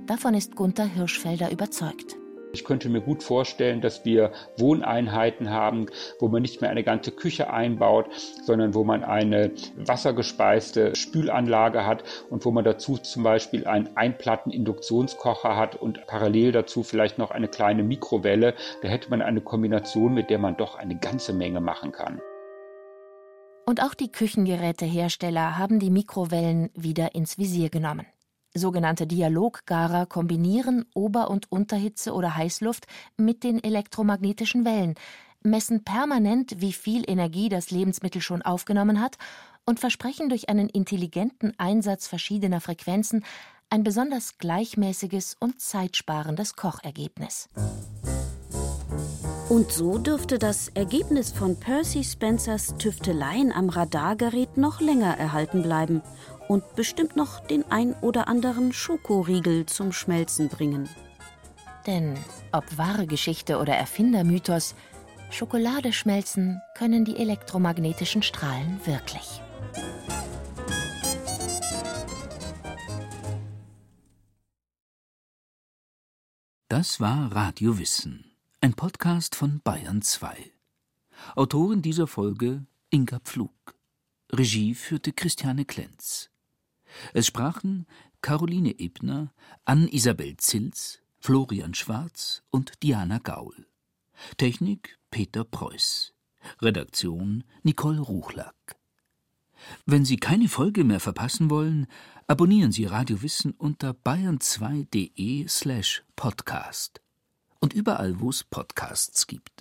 Davon 0.07 0.35
ist 0.35 0.57
Gunther 0.57 0.87
Hirschfelder 0.87 1.51
überzeugt. 1.51 2.17
Ich 2.53 2.65
könnte 2.65 2.89
mir 2.89 3.01
gut 3.01 3.23
vorstellen, 3.23 3.81
dass 3.81 4.05
wir 4.05 4.33
Wohneinheiten 4.57 5.51
haben, 5.51 5.87
wo 6.19 6.29
man 6.29 6.43
nicht 6.43 6.61
mehr 6.61 6.71
eine 6.71 6.83
ganze 6.83 7.11
Küche 7.11 7.51
einbaut, 7.51 8.07
sondern 8.45 8.75
wo 8.75 8.85
man 8.85 9.05
eine 9.05 9.53
wassergespeiste 9.77 10.97
Spülanlage 10.97 11.85
hat 11.85 12.05
und 12.31 12.45
wo 12.45 12.51
man 12.51 12.65
dazu 12.65 12.97
zum 12.97 13.23
Beispiel 13.23 13.67
einen 13.67 13.97
Einplatten-Induktionskocher 13.97 15.57
hat 15.57 15.77
und 15.77 16.07
parallel 16.07 16.53
dazu 16.53 16.83
vielleicht 16.83 17.19
noch 17.19 17.31
eine 17.31 17.49
kleine 17.49 17.83
Mikrowelle. 17.83 18.55
Da 18.83 18.89
hätte 18.89 19.11
man 19.11 19.23
eine 19.23 19.41
Kombination, 19.41 20.15
mit 20.15 20.31
der 20.31 20.39
man 20.39 20.57
doch 20.57 20.77
eine 20.77 20.99
ganze 20.99 21.33
Menge 21.33 21.61
machen 21.61 21.93
kann. 21.93 22.21
Und 23.67 23.83
auch 23.83 23.93
die 23.93 24.11
Küchengerätehersteller 24.11 25.59
haben 25.59 25.79
die 25.79 25.91
Mikrowellen 25.91 26.71
wieder 26.75 27.15
ins 27.15 27.37
Visier 27.37 27.69
genommen. 27.69 28.07
Sogenannte 28.55 29.07
Dialoggarer 29.07 30.07
kombinieren 30.07 30.87
Ober- 30.95 31.31
und 31.31 31.51
Unterhitze 31.53 32.13
oder 32.13 32.37
Heißluft 32.37 32.87
mit 33.17 33.45
den 33.45 33.63
elektromagnetischen 33.63 34.65
Wellen, 34.65 34.95
messen 35.43 35.85
permanent, 35.85 36.61
wie 36.61 36.73
viel 36.73 37.09
Energie 37.09 37.49
das 37.49 37.71
Lebensmittel 37.71 38.21
schon 38.21 38.43
aufgenommen 38.43 39.01
hat 39.01 39.17
und 39.65 39.81
versprechen 39.81 40.29
durch 40.29 40.49
einen 40.49 40.69
intelligenten 40.69 41.53
Einsatz 41.59 42.09
verschiedener 42.09 42.61
Frequenzen 42.61 43.25
ein 43.71 43.85
besonders 43.85 44.39
gleichmäßiges 44.39 45.37
und 45.39 45.61
zeitsparendes 45.61 46.57
Kochergebnis. 46.57 47.49
Und 49.51 49.73
so 49.73 49.99
dürfte 49.99 50.39
das 50.39 50.69
Ergebnis 50.69 51.33
von 51.33 51.59
Percy 51.59 52.05
Spencers 52.05 52.77
Tüfteleien 52.79 53.53
am 53.53 53.69
Radargerät 53.69 54.57
noch 54.57 54.81
länger 54.81 55.17
erhalten 55.17 55.63
bleiben 55.63 56.03
und 56.49 56.75
bestimmt 56.75 57.15
noch 57.15 57.41
den 57.41 57.71
ein 57.71 57.95
oder 58.01 58.27
anderen 58.27 58.73
Schokoriegel 58.73 59.67
zum 59.67 59.93
Schmelzen 59.93 60.49
bringen. 60.49 60.89
Denn 61.87 62.19
ob 62.53 62.77
wahre 62.77 63.07
Geschichte 63.07 63.59
oder 63.59 63.75
Erfindermythos, 63.75 64.75
Schokolade 65.31 65.93
schmelzen 65.93 66.61
können 66.77 67.05
die 67.05 67.17
elektromagnetischen 67.17 68.23
Strahlen 68.23 68.81
wirklich. 68.85 69.43
Das 76.69 77.01
war 77.01 77.33
Radio 77.33 77.79
Wissen, 77.79 78.31
ein 78.61 78.75
Podcast 78.75 79.35
von 79.35 79.61
Bayern 79.63 80.03
2. 80.03 80.53
Autorin 81.35 81.83
dieser 81.83 82.07
Folge 82.07 82.67
Inga 82.91 83.21
Pflug. 83.21 83.75
Regie 84.31 84.75
führte 84.75 85.13
Christiane 85.13 85.65
Klenz. 85.65 86.31
Es 87.13 87.27
sprachen 87.27 87.87
Caroline 88.23 88.79
Ebner, 88.79 89.33
Ann-Isabel 89.65 90.37
Zils, 90.37 91.01
Florian 91.21 91.75
Schwarz 91.75 92.43
und 92.51 92.83
Diana 92.83 93.19
Gaul. 93.19 93.67
Technik 94.37 94.99
Peter 95.11 95.45
Preuß. 95.45 96.15
Redaktion 96.61 97.45
Nicole 97.63 98.01
Ruchlack. 98.01 98.77
Wenn 99.87 100.05
Sie 100.05 100.17
keine 100.17 100.49
Folge 100.49 100.85
mehr 100.85 101.01
verpassen 101.01 101.51
wollen, 101.51 101.87
abonnieren 102.27 102.73
Sie 102.73 102.85
Radio 102.85 103.23
Wissen 103.23 103.53
unter 103.53 103.91
bayern2.de 103.91 105.49
slash 105.49 106.05
podcast 106.17 107.01
und 107.61 107.73
überall, 107.73 108.21
wo 108.21 108.31
es 108.31 108.45
Podcasts 108.45 109.27
gibt. 109.27 109.58